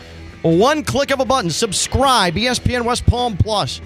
[0.42, 3.82] One click of a button, subscribe ESPN West Palm Plus.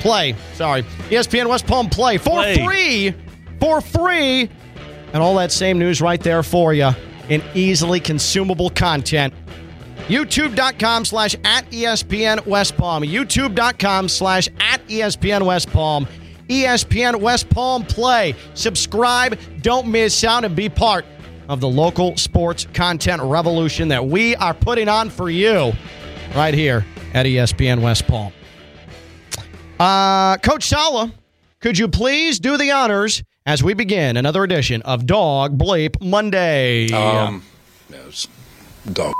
[0.00, 0.82] Play, sorry.
[1.10, 2.64] ESPN West Palm Play for Play.
[2.64, 3.14] free.
[3.62, 4.50] For free.
[5.12, 6.90] And all that same news right there for you
[7.28, 9.32] in easily consumable content.
[10.08, 13.04] YouTube.com slash at ESPN West Palm.
[13.04, 16.08] YouTube.com slash at ESPN West Palm.
[16.48, 18.34] ESPN West Palm Play.
[18.54, 21.04] Subscribe, don't miss out, and be part
[21.48, 25.72] of the local sports content revolution that we are putting on for you
[26.34, 28.32] right here at ESPN West Palm.
[29.78, 31.12] Uh, Coach Saleh,
[31.60, 36.90] could you please do the honors as we begin another edition of Dog Bleep Monday?
[36.92, 37.42] Um,
[37.88, 38.28] it's
[38.92, 39.14] dog.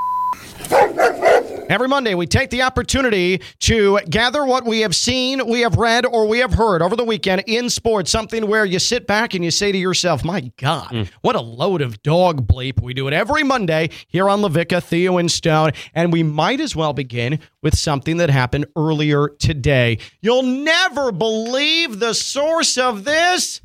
[1.69, 6.05] Every Monday, we take the opportunity to gather what we have seen, we have read,
[6.05, 8.11] or we have heard over the weekend in sports.
[8.11, 11.81] Something where you sit back and you say to yourself, my God, what a load
[11.81, 12.83] of dog bleep.
[12.83, 15.73] We do it every Monday here on LaVicka, Theo, and Stone.
[15.95, 19.99] And we might as well begin with something that happened earlier today.
[20.21, 23.63] You'll never believe the source of this.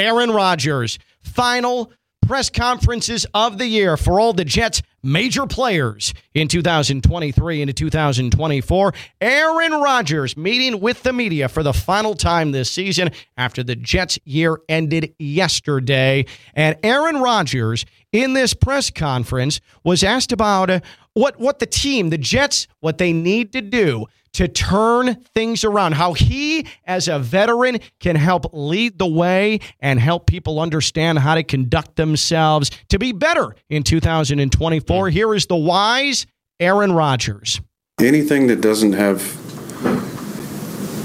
[0.00, 1.92] Aaron Rodgers, final
[2.26, 8.94] press conferences of the year for all the Jets' major players in 2023 into 2024.
[9.20, 14.18] Aaron Rodgers meeting with the media for the final time this season after the Jets'
[14.24, 16.24] year ended yesterday.
[16.54, 20.80] And Aaron Rodgers, in this press conference, was asked about uh,
[21.12, 25.92] what, what the team, the Jets, what they need to do to turn things around,
[25.92, 31.34] how he, as a veteran, can help lead the way and help people understand how
[31.34, 35.08] to conduct themselves to be better in 2024.
[35.08, 35.10] Mm.
[35.10, 36.26] Here is the wise
[36.58, 37.60] Aaron Rodgers.
[38.00, 39.20] Anything that doesn't have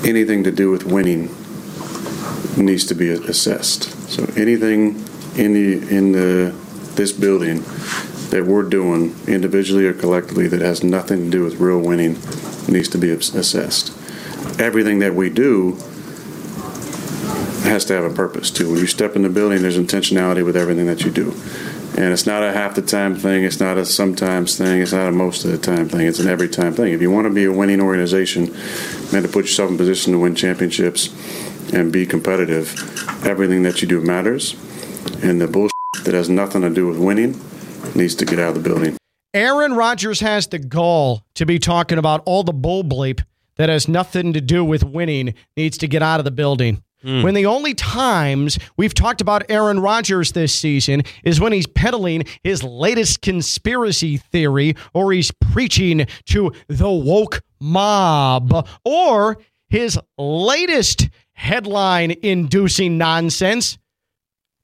[0.05, 1.29] anything to do with winning
[2.57, 3.83] needs to be assessed.
[4.09, 5.03] So anything
[5.35, 6.55] in the in the
[6.95, 7.63] this building
[8.29, 12.13] that we're doing individually or collectively that has nothing to do with real winning
[12.67, 13.89] needs to be assessed.
[14.59, 15.73] Everything that we do
[17.65, 18.71] has to have a purpose too.
[18.71, 21.33] When you step in the building, there's intentionality with everything that you do.
[21.97, 25.07] And it's not a half the time thing, it's not a sometimes thing, it's not
[25.07, 26.91] a most of the time thing, it's an every time thing.
[26.91, 28.53] If you want to be a winning organization
[29.13, 31.07] and to put yourself in position to win championships
[31.73, 32.75] and be competitive,
[33.25, 34.53] everything that you do matters.
[35.23, 35.71] And the bullshit
[36.03, 37.39] that has nothing to do with winning
[37.95, 38.97] needs to get out of the building.
[39.33, 43.21] Aaron Rodgers has the gall to be talking about all the bull bleep
[43.57, 46.81] that has nothing to do with winning needs to get out of the building.
[47.03, 47.23] Mm.
[47.23, 52.23] When the only times we've talked about Aaron Rodgers this season is when he's peddling
[52.43, 59.37] his latest conspiracy theory or he's preaching to the woke mob or
[59.69, 63.77] his latest headline inducing nonsense,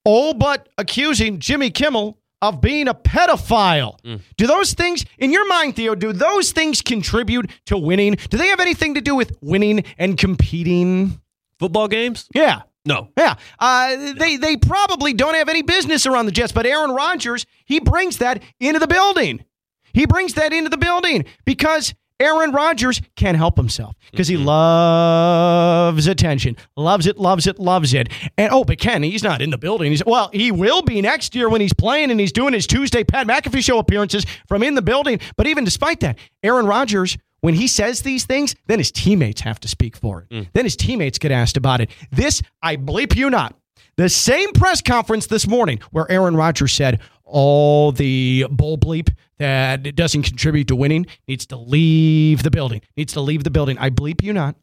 [0.03, 4.01] all but accusing Jimmy Kimmel of being a pedophile.
[4.01, 4.21] Mm.
[4.37, 8.17] Do those things, in your mind, Theo, do those things contribute to winning?
[8.29, 11.21] Do they have anything to do with winning and competing?
[11.59, 12.27] Football games?
[12.33, 12.63] Yeah.
[12.85, 13.09] No.
[13.15, 13.35] Yeah.
[13.59, 17.79] Uh, they, they probably don't have any business around the Jets, but Aaron Rodgers, he
[17.79, 19.45] brings that into the building.
[19.93, 26.05] He brings that into the building because Aaron Rodgers can't help himself because he loves
[26.05, 28.09] attention, loves it, loves it, loves it.
[28.37, 29.91] And oh, but Ken, he's not in the building.
[29.91, 33.03] He's well, he will be next year when he's playing and he's doing his Tuesday
[33.03, 35.19] Pat McAfee show appearances from in the building.
[35.35, 37.17] But even despite that, Aaron Rodgers.
[37.43, 40.29] When he says these things, then his teammates have to speak for it.
[40.29, 40.47] Mm.
[40.53, 41.89] Then his teammates get asked about it.
[42.11, 43.55] This, I bleep you not,
[43.97, 46.99] the same press conference this morning where Aaron Rodgers said,
[47.31, 52.81] all the bull bleep that doesn't contribute to winning needs to leave the building.
[52.95, 53.77] Needs to leave the building.
[53.79, 54.55] I bleep you not.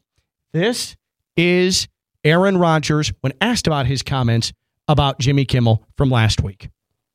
[0.53, 0.95] This
[1.35, 1.87] is
[2.23, 4.53] Aaron Rodgers when asked about his comments
[4.87, 6.69] about Jimmy Kimmel from last week.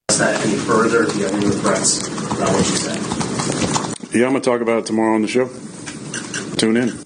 [0.09, 1.07] That any further?
[1.07, 4.15] Do you have any regrets about what you said?
[4.15, 5.49] Yeah, I'm going to talk about it tomorrow on the show.
[6.57, 7.05] Tune in.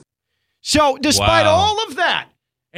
[0.61, 1.53] So, despite wow.
[1.53, 2.29] all of that,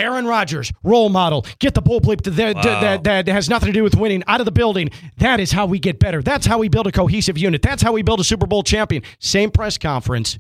[0.01, 1.45] Aaron Rodgers, role model.
[1.59, 2.81] Get the bull bleep that, wow.
[2.81, 4.91] that, that, has nothing to do with winning out of the building.
[5.19, 6.23] That is how we get better.
[6.23, 7.63] That's how we build a cohesive unit.
[7.63, 9.03] That's how we build a Super Bowl champion.
[9.19, 10.39] Same press conference.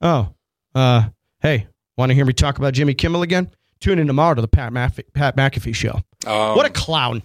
[0.00, 0.34] Oh,
[0.74, 1.08] uh,
[1.40, 3.50] hey, want to hear me talk about Jimmy Kimmel again?
[3.80, 4.72] Tune in tomorrow to the Pat,
[5.14, 6.00] Pat McAfee show.
[6.26, 7.22] Um, what a clown.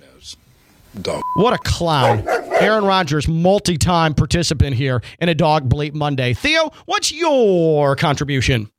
[1.01, 1.21] Dog.
[1.35, 2.25] What a clown.
[2.59, 6.33] Aaron Rodgers, multi time participant here in a dog bleep Monday.
[6.33, 8.69] Theo, what's your contribution?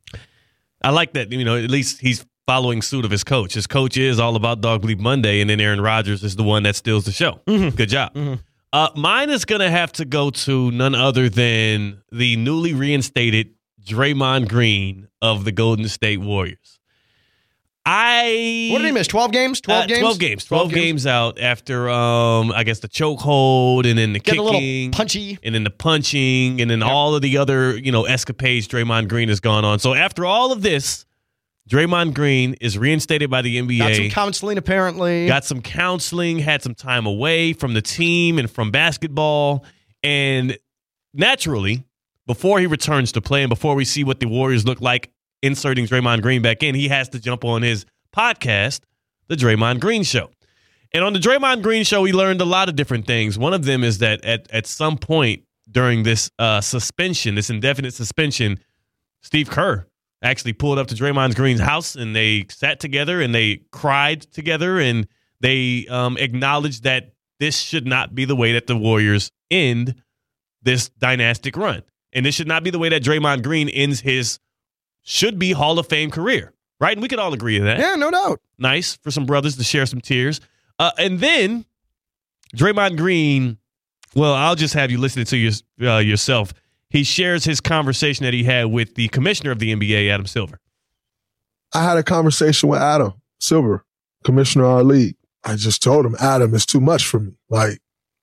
[0.82, 3.54] I like that, you know, at least he's following suit of his coach.
[3.54, 6.62] His coach is all about Dog Bleep Monday, and then Aaron Rodgers is the one
[6.62, 7.40] that steals the show.
[7.46, 7.76] Mm-hmm.
[7.76, 8.14] Good job.
[8.14, 8.34] Mm-hmm.
[8.72, 13.54] Uh, mine is going to have to go to none other than the newly reinstated
[13.82, 16.76] Draymond Green of the Golden State Warriors.
[17.88, 19.06] I what did he miss?
[19.06, 19.60] Twelve games.
[19.60, 20.00] Twelve uh, games.
[20.00, 20.44] Twelve games.
[20.44, 20.84] Twelve, 12 games.
[20.84, 25.54] games out after um I guess the chokehold and then the Get kicking, punchy, and
[25.54, 26.90] then the punching, and then yep.
[26.90, 29.78] all of the other you know escapades Draymond Green has gone on.
[29.78, 31.05] So after all of this,
[31.68, 33.78] Draymond Green is reinstated by the NBA.
[33.78, 35.26] Got some counseling, apparently.
[35.26, 39.64] Got some counseling, had some time away from the team and from basketball.
[40.02, 40.56] And
[41.12, 41.84] naturally,
[42.26, 45.10] before he returns to play and before we see what the Warriors look like
[45.42, 48.80] inserting Draymond Green back in, he has to jump on his podcast,
[49.26, 50.30] The Draymond Green Show.
[50.94, 53.36] And on the Draymond Green Show, we learned a lot of different things.
[53.38, 57.92] One of them is that at, at some point during this uh, suspension, this indefinite
[57.92, 58.60] suspension,
[59.22, 59.86] Steve Kerr
[60.26, 64.78] actually pulled up to Draymond Green's house and they sat together and they cried together
[64.78, 65.06] and
[65.40, 69.94] they um, acknowledged that this should not be the way that the Warriors end
[70.62, 71.82] this dynastic run.
[72.12, 74.38] And this should not be the way that Draymond Green ends his
[75.02, 76.52] should be Hall of Fame career.
[76.80, 76.92] Right?
[76.92, 77.78] And we could all agree to that.
[77.78, 78.40] Yeah, no doubt.
[78.58, 80.40] Nice for some brothers to share some tears.
[80.78, 81.64] Uh, and then
[82.54, 83.58] Draymond Green,
[84.14, 86.52] well, I'll just have you listen to your, uh, yourself
[86.90, 90.60] he shares his conversation that he had with the commissioner of the NBA, Adam Silver.
[91.74, 93.84] I had a conversation with Adam Silver,
[94.24, 95.16] commissioner of our league.
[95.44, 97.32] I just told him, Adam, it's too much for me.
[97.50, 97.80] Like,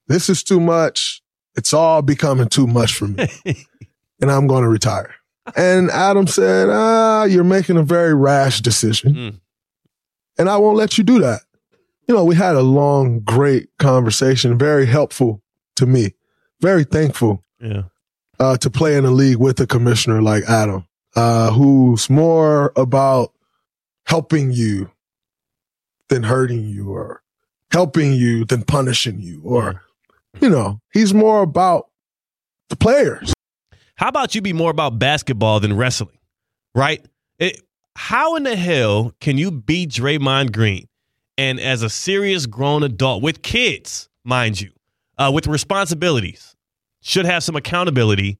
[0.07, 1.21] this is too much.
[1.55, 3.27] It's all becoming too much for me.
[4.21, 5.13] and I'm going to retire.
[5.55, 9.13] And Adam said, ah, you're making a very rash decision.
[9.13, 9.39] Mm.
[10.37, 11.41] And I won't let you do that.
[12.07, 15.41] You know, we had a long, great conversation, very helpful
[15.75, 16.13] to me,
[16.59, 17.43] very thankful.
[17.59, 17.83] Yeah
[18.39, 20.85] uh, to play in a league with a commissioner like Adam.
[21.15, 23.33] uh, who's more about
[24.05, 24.91] helping you
[26.09, 27.21] than hurting you or
[27.71, 29.81] helping you than punishing you or,
[30.41, 31.89] you know, he's more about
[32.69, 33.33] the players.
[33.95, 36.17] How about you be more about basketball than wrestling,
[36.75, 37.05] right?
[37.39, 37.61] It,
[37.95, 40.87] how in the hell can you beat Draymond Green
[41.37, 44.71] and as a serious grown adult with kids, mind you,
[45.17, 46.55] uh, with responsibilities,
[47.03, 48.39] should have some accountability,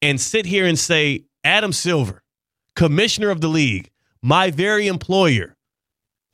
[0.00, 2.22] and sit here and say, Adam Silver,
[2.76, 3.90] commissioner of the league,
[4.22, 5.56] my very employer,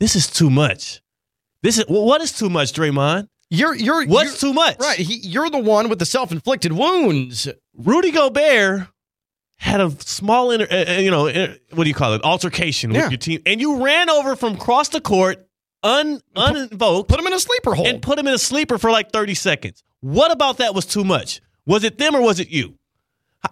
[0.01, 1.01] this is too much.
[1.63, 3.29] This is well, what is too much, Draymond?
[3.51, 4.79] You're you're What's you're- too much?
[4.79, 7.49] Right, he, you're the one with the self-inflicted wounds.
[7.77, 8.87] Rudy Gobert
[9.57, 12.23] had a small, inter, uh, uh, you know, uh, what do you call it?
[12.23, 13.05] Altercation Yeah.
[13.05, 15.47] with your team, and you ran over from cross the court,
[15.83, 17.87] un uninvoked, Put him in a sleeper hole.
[17.87, 19.83] and put him in a sleeper for like thirty seconds.
[20.01, 21.41] What about that was too much?
[21.67, 22.79] Was it them or was it you?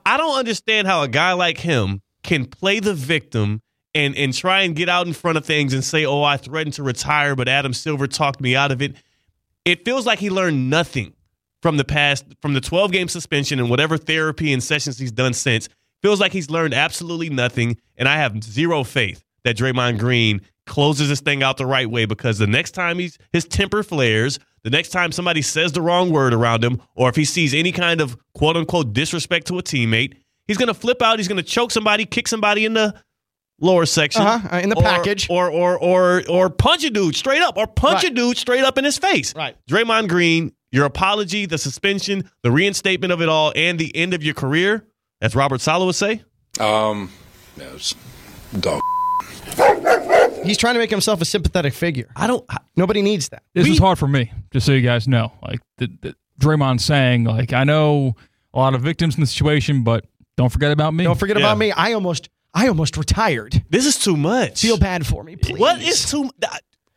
[0.04, 3.62] I don't understand how a guy like him can play the victim
[3.94, 6.74] and and try and get out in front of things and say, "Oh, I threatened
[6.74, 8.96] to retire, but Adam Silver talked me out of it."
[9.64, 11.14] It feels like he learned nothing
[11.62, 15.32] from the past, from the 12 game suspension and whatever therapy and sessions he's done
[15.32, 15.68] since.
[16.02, 21.08] Feels like he's learned absolutely nothing, and I have zero faith that Draymond Green closes
[21.08, 24.70] this thing out the right way because the next time he's his temper flares, the
[24.70, 28.00] next time somebody says the wrong word around him, or if he sees any kind
[28.00, 30.14] of quote unquote disrespect to a teammate,
[30.48, 31.20] he's gonna flip out.
[31.20, 32.92] He's gonna choke somebody, kick somebody in the
[33.60, 35.28] lower section, Uh-huh, uh, in the or- package.
[35.30, 38.76] or or or or punch a dude straight up, or punch a dude straight up
[38.76, 39.32] in his face.
[39.36, 39.54] Right.
[39.70, 44.24] Draymond Green, your apology, the suspension, the reinstatement of it all, and the end of
[44.24, 44.84] your career,
[45.22, 46.22] as Robert Saleh would say.
[46.58, 47.12] Um,
[47.56, 47.94] that was
[48.58, 48.82] dog.
[50.46, 52.08] He's trying to make himself a sympathetic figure.
[52.16, 52.44] I don't.
[52.76, 53.42] Nobody needs that.
[53.54, 55.32] This We- is hard for me, just so you guys know.
[55.42, 58.16] Like the, the Draymond saying, like I know
[58.54, 60.04] a lot of victims in the situation, but
[60.36, 61.04] don't forget about me.
[61.04, 61.44] Don't forget Yeah.
[61.44, 61.72] about me.
[61.72, 63.62] I almost I almost retired.
[63.68, 64.62] This is too much.
[64.62, 65.58] Feel bad for me, please.
[65.58, 66.30] What is too?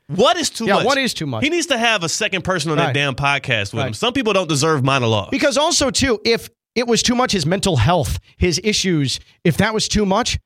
[0.07, 0.85] What is too Yeah, much?
[0.85, 1.43] what is too much?
[1.43, 3.93] He needs to have a second person on that damn podcast with him.
[3.93, 5.29] Some people don't deserve monologue.
[5.31, 9.73] Because also too, if it was too much, his mental health, his issues, if that
[9.73, 10.39] was too much,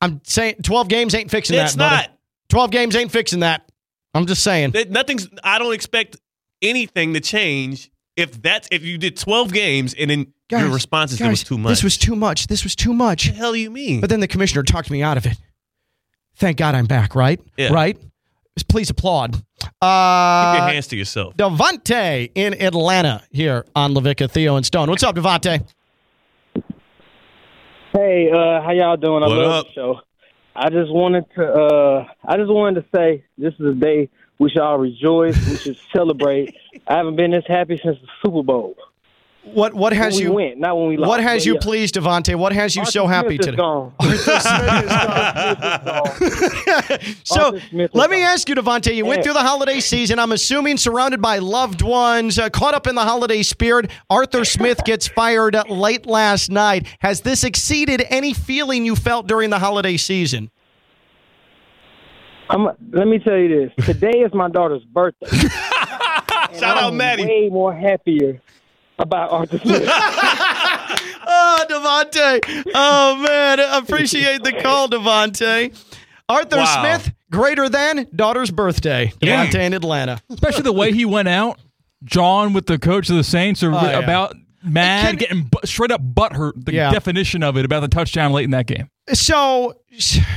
[0.00, 1.78] I'm saying 12 games ain't fixing It's that.
[1.78, 1.96] brother.
[2.08, 2.18] not.
[2.52, 3.68] 12 games ain't fixing that.
[4.14, 4.72] I'm just saying.
[4.72, 5.26] That- Nothing's.
[5.42, 6.16] I don't expect
[6.60, 11.12] anything to change if that's if you did twelve games and then your Guys, response
[11.12, 11.70] is it guys, was too much.
[11.70, 12.46] This was too much.
[12.48, 13.26] This was too much.
[13.28, 14.02] What the hell do you mean?
[14.02, 15.38] But then the commissioner talked me out of it.
[16.36, 17.40] Thank God I'm back, right?
[17.56, 17.72] Yeah.
[17.72, 17.98] Right?
[18.68, 19.34] Please applaud.
[19.80, 21.34] Uh, Keep your hands to yourself.
[21.38, 24.90] Devontae in Atlanta here on LaVicka, Theo, and Stone.
[24.90, 25.66] What's up, Devontae?
[27.94, 29.22] Hey, uh, how y'all doing?
[29.22, 29.66] I What love up?
[29.68, 30.00] the show.
[30.54, 34.50] I just wanted to, uh, I just wanted to say this is a day we
[34.50, 35.36] should all rejoice.
[35.48, 36.56] we should celebrate.
[36.86, 38.76] I haven't been this happy since the Super Bowl.
[39.44, 41.08] What what has you win, not when we lost.
[41.08, 41.60] what has you yeah.
[41.60, 42.36] pleased, Devontae?
[42.36, 43.56] What has you Arthur so happy today?
[43.56, 43.92] Gone.
[44.02, 44.40] Is gone.
[44.40, 44.90] Smith is
[46.84, 47.20] gone.
[47.24, 47.58] So
[47.92, 48.94] let me ask you, Devontae.
[48.94, 50.20] You went through the holiday season.
[50.20, 53.90] I'm assuming surrounded by loved ones, uh, caught up in the holiday spirit.
[54.08, 56.86] Arthur Smith gets fired uh, late last night.
[57.00, 60.52] Has this exceeded any feeling you felt during the holiday season?
[62.48, 63.86] I'm, let me tell you this.
[63.86, 65.26] Today is my daughter's birthday.
[66.58, 67.24] Shout out, Maddie.
[67.24, 68.40] Way more happier
[68.98, 69.88] about Arthur Smith.
[71.24, 72.64] Oh, Devontae.
[72.74, 73.60] Oh, man.
[73.60, 75.74] I appreciate the call, Devontae.
[76.28, 76.80] Arthur Wow.
[76.98, 79.12] Smith, greater than daughter's birthday.
[79.20, 79.44] Yeah.
[79.44, 80.20] In Atlanta.
[80.30, 81.58] Especially the way he went out,
[82.04, 83.98] John with the coach of the Saints, are Oh, yeah.
[84.00, 86.64] about mad, Can- getting bu- straight up butthurt.
[86.64, 86.90] The Yeah.
[86.90, 88.88] definition of it about the touchdown late in that game.
[89.12, 89.74] So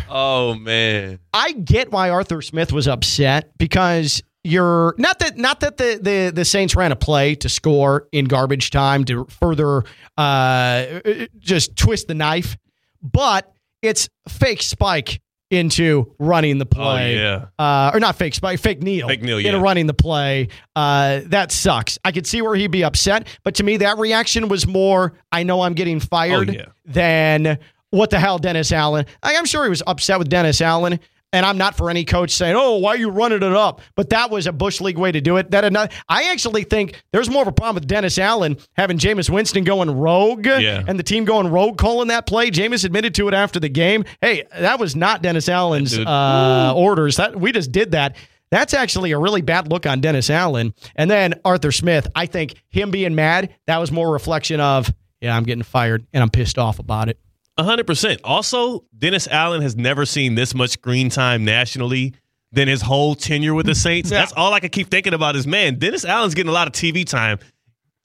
[0.09, 1.19] Oh man.
[1.33, 6.31] I get why Arthur Smith was upset because you're not that not that the the,
[6.33, 9.83] the Saints ran a play to score in garbage time to further
[10.17, 10.99] uh,
[11.39, 12.55] just twist the knife,
[13.01, 17.17] but it's fake spike into running the play.
[17.17, 17.45] Oh, yeah.
[17.63, 19.07] Uh, or not fake spike, fake kneel.
[19.07, 20.47] Fake kneel, Into running the play.
[20.75, 21.99] Uh, that sucks.
[22.03, 25.43] I could see where he'd be upset, but to me, that reaction was more, I
[25.43, 26.65] know I'm getting fired Oh, yeah.
[26.85, 27.59] than
[27.91, 29.05] what the hell, Dennis Allen.
[29.23, 30.99] Like, I'm sure he was upset with Dennis Allen.
[31.35, 34.09] And I'm not for any coach saying, "Oh, why are you running it up?" But
[34.11, 35.51] that was a bush league way to do it.
[35.51, 39.29] That another, I actually think there's more of a problem with Dennis Allen having Jameis
[39.29, 40.83] Winston going rogue Yeah.
[40.87, 42.51] and the team going rogue calling that play.
[42.51, 44.05] Jameis admitted to it after the game.
[44.21, 47.17] Hey, that was not Dennis Allen's uh, orders.
[47.17, 48.15] That we just did that.
[48.51, 50.73] That's actually a really bad look on Dennis Allen.
[50.95, 55.35] And then Arthur Smith, I think him being mad, that was more reflection of, yeah,
[55.35, 57.19] I'm getting fired and I'm pissed off about it.
[57.57, 58.21] Hundred percent.
[58.23, 62.13] Also, Dennis Allen has never seen this much screen time nationally
[62.51, 64.09] than his whole tenure with the Saints.
[64.09, 66.73] That's all I can keep thinking about is man, Dennis Allen's getting a lot of
[66.73, 67.39] TV time.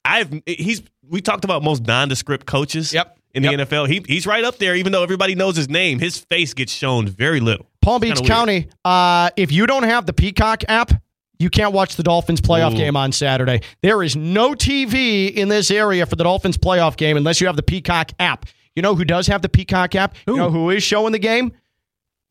[0.05, 2.93] I've he's we talked about most nondescript coaches.
[2.93, 3.17] Yep.
[3.33, 3.87] in the NFL.
[3.87, 5.99] He, he's right up there, even though everybody knows his name.
[5.99, 7.65] His face gets shown very little.
[7.81, 8.21] Palm Beach.
[8.25, 10.91] County, uh, if you don't have the Peacock app,
[11.39, 12.77] you can't watch the Dolphins playoff Ooh.
[12.77, 13.61] game on Saturday.
[13.81, 17.55] There is no TV in this area for the Dolphins playoff game unless you have
[17.55, 18.45] the Peacock app.
[18.75, 20.15] You know who does have the Peacock app?
[20.27, 21.53] You know who is showing the game?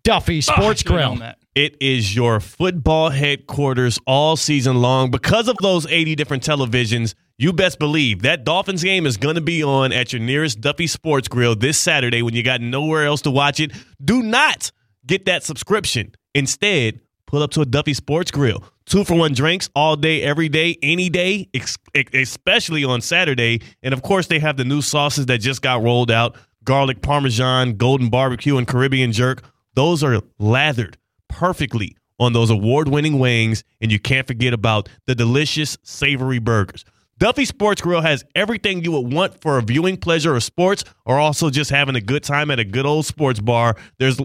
[0.04, 1.32] Duffy ah, Sports should've Grill.
[1.54, 5.10] It is your football headquarters all season long.
[5.10, 9.40] Because of those 80 different televisions, you best believe that Dolphins game is going to
[9.40, 13.22] be on at your nearest Duffy Sports Grill this Saturday when you got nowhere else
[13.22, 13.72] to watch it.
[14.02, 14.70] Do not
[15.06, 16.14] get that subscription.
[16.34, 17.00] Instead,
[17.30, 18.62] pull up to a Duffy Sports Grill.
[18.86, 21.78] Two for one drinks all day, every day, any day, ex-
[22.12, 23.62] especially on Saturday.
[23.84, 27.76] And of course, they have the new sauces that just got rolled out garlic parmesan,
[27.76, 29.44] golden barbecue, and Caribbean jerk.
[29.74, 33.62] Those are lathered perfectly on those award winning wings.
[33.80, 36.84] And you can't forget about the delicious, savory burgers.
[37.16, 41.20] Duffy Sports Grill has everything you would want for a viewing pleasure of sports or
[41.20, 43.76] also just having a good time at a good old sports bar.
[43.98, 44.18] There's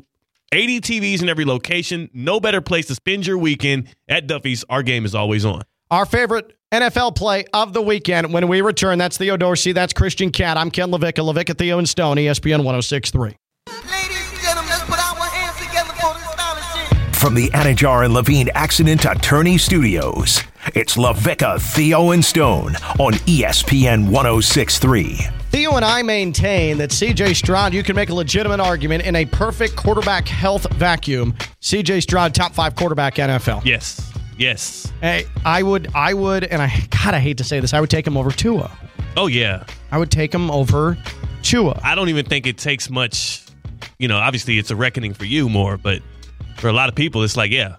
[0.55, 2.09] 80 TVs in every location.
[2.13, 4.63] No better place to spend your weekend at Duffy's.
[4.69, 5.63] Our game is always on.
[5.91, 8.97] Our favorite NFL play of the weekend when we return.
[8.97, 9.73] That's Theo Dorsey.
[9.73, 10.57] That's Christian Cat.
[10.57, 11.33] I'm Ken LaVicka.
[11.33, 13.35] LaVicka, Theo, and Stone, ESPN 1063.
[17.13, 20.41] From the Anidjar and Levine Accident Attorney Studios,
[20.73, 25.44] it's LaVicka, Theo, and Stone on ESPN 1063.
[25.55, 29.23] Theo and I maintain that CJ Stroud, you can make a legitimate argument in a
[29.23, 31.31] perfect quarterback health vacuum.
[31.61, 33.63] CJ Stroud, top five quarterback NFL.
[33.63, 34.11] Yes.
[34.37, 34.91] Yes.
[34.99, 37.89] Hey, I would, I would, and I, God, I hate to say this, I would
[37.89, 38.69] take him over Tua.
[39.15, 39.63] Oh, yeah.
[39.93, 40.97] I would take him over
[41.41, 41.79] Tua.
[41.81, 43.45] I don't even think it takes much.
[43.97, 46.01] You know, obviously it's a reckoning for you more, but
[46.57, 47.77] for a lot of people, it's like, yeah,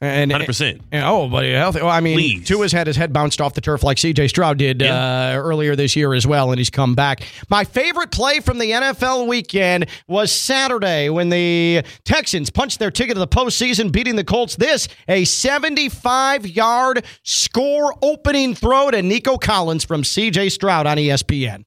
[0.00, 0.80] And 100%.
[0.92, 1.80] And, oh, but healthy.
[1.80, 2.46] Well, I mean, Please.
[2.46, 4.28] Tua's had his head bounced off the turf like C.J.
[4.28, 7.22] Stroud did uh, earlier this year as well, and he's come back.
[7.48, 13.14] My favorite play from the NFL weekend was Saturday when the Texans punched their ticket
[13.14, 14.54] to the postseason, beating the Colts.
[14.54, 20.50] This a 75-yard score opening throw to Nico Collins from C.J.
[20.50, 21.64] Stroud on ESPN.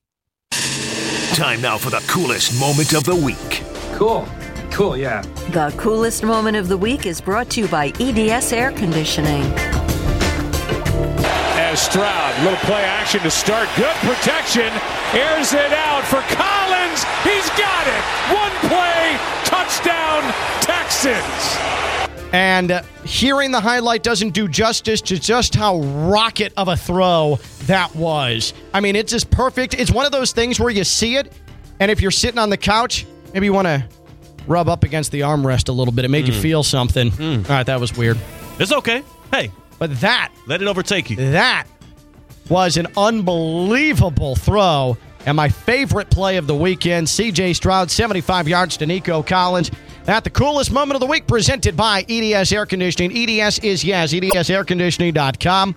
[1.33, 3.63] Time now for the coolest moment of the week.
[3.97, 4.27] Cool.
[4.71, 5.21] Cool, yeah.
[5.51, 9.43] The coolest moment of the week is brought to you by EDS Air Conditioning.
[11.53, 13.69] As Stroud, little play action to start.
[13.75, 14.71] Good protection.
[15.13, 17.03] Airs it out for Collins.
[17.23, 18.01] He's got it.
[18.33, 20.23] One play, touchdown,
[20.61, 21.57] Texans.
[22.33, 27.39] And uh, hearing the highlight doesn't do justice to just how rocket of a throw
[27.65, 28.53] that was.
[28.73, 29.73] I mean, it's just perfect.
[29.73, 31.31] It's one of those things where you see it,
[31.81, 33.83] and if you're sitting on the couch, maybe you want to
[34.47, 36.05] rub up against the armrest a little bit.
[36.05, 36.41] It made you Mm.
[36.41, 37.11] feel something.
[37.19, 38.17] All right, that was weird.
[38.59, 39.03] It's okay.
[39.31, 41.15] Hey, but that let it overtake you.
[41.17, 41.65] That
[42.49, 44.97] was an unbelievable throw.
[45.25, 49.69] And my favorite play of the weekend, CJ Stroud, 75 yards to Nico Collins.
[50.07, 53.15] At the coolest moment of the week, presented by EDS Air Conditioning.
[53.15, 55.75] EDS is yes, edsairconditioning.com.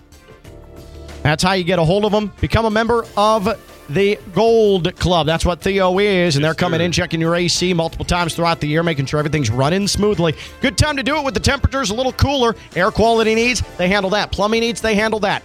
[1.22, 2.32] That's how you get a hold of them.
[2.40, 3.46] Become a member of
[3.89, 5.26] the Gold Club.
[5.26, 8.68] That's what Theo is, and they're coming in, checking your AC multiple times throughout the
[8.68, 10.35] year, making sure everything's running smoothly.
[10.61, 12.55] Good time to do it with the temperatures a little cooler.
[12.76, 14.32] Air quality needs, they handle that.
[14.32, 15.43] Plumbing needs, they handle that.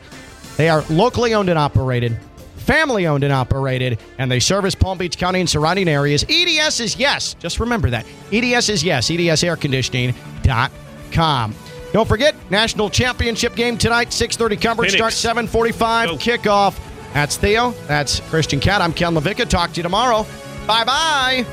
[0.57, 2.17] They are locally owned and operated,
[2.57, 6.25] family owned and operated, and they service Palm Beach County and surrounding areas.
[6.29, 7.33] EDS is yes.
[7.35, 8.05] Just remember that.
[8.31, 9.09] EDS is yes.
[9.09, 11.55] EDSairconditioning.com.
[11.91, 15.15] Don't forget, national championship game tonight, 6.30 coverage, Phoenix.
[15.15, 16.79] start 7.45 kickoff.
[17.13, 17.71] That's Theo.
[17.87, 18.81] That's Christian Cat.
[18.81, 19.47] I'm Ken LaVicka.
[19.49, 20.25] Talk to you tomorrow.
[20.67, 21.45] Bye-bye.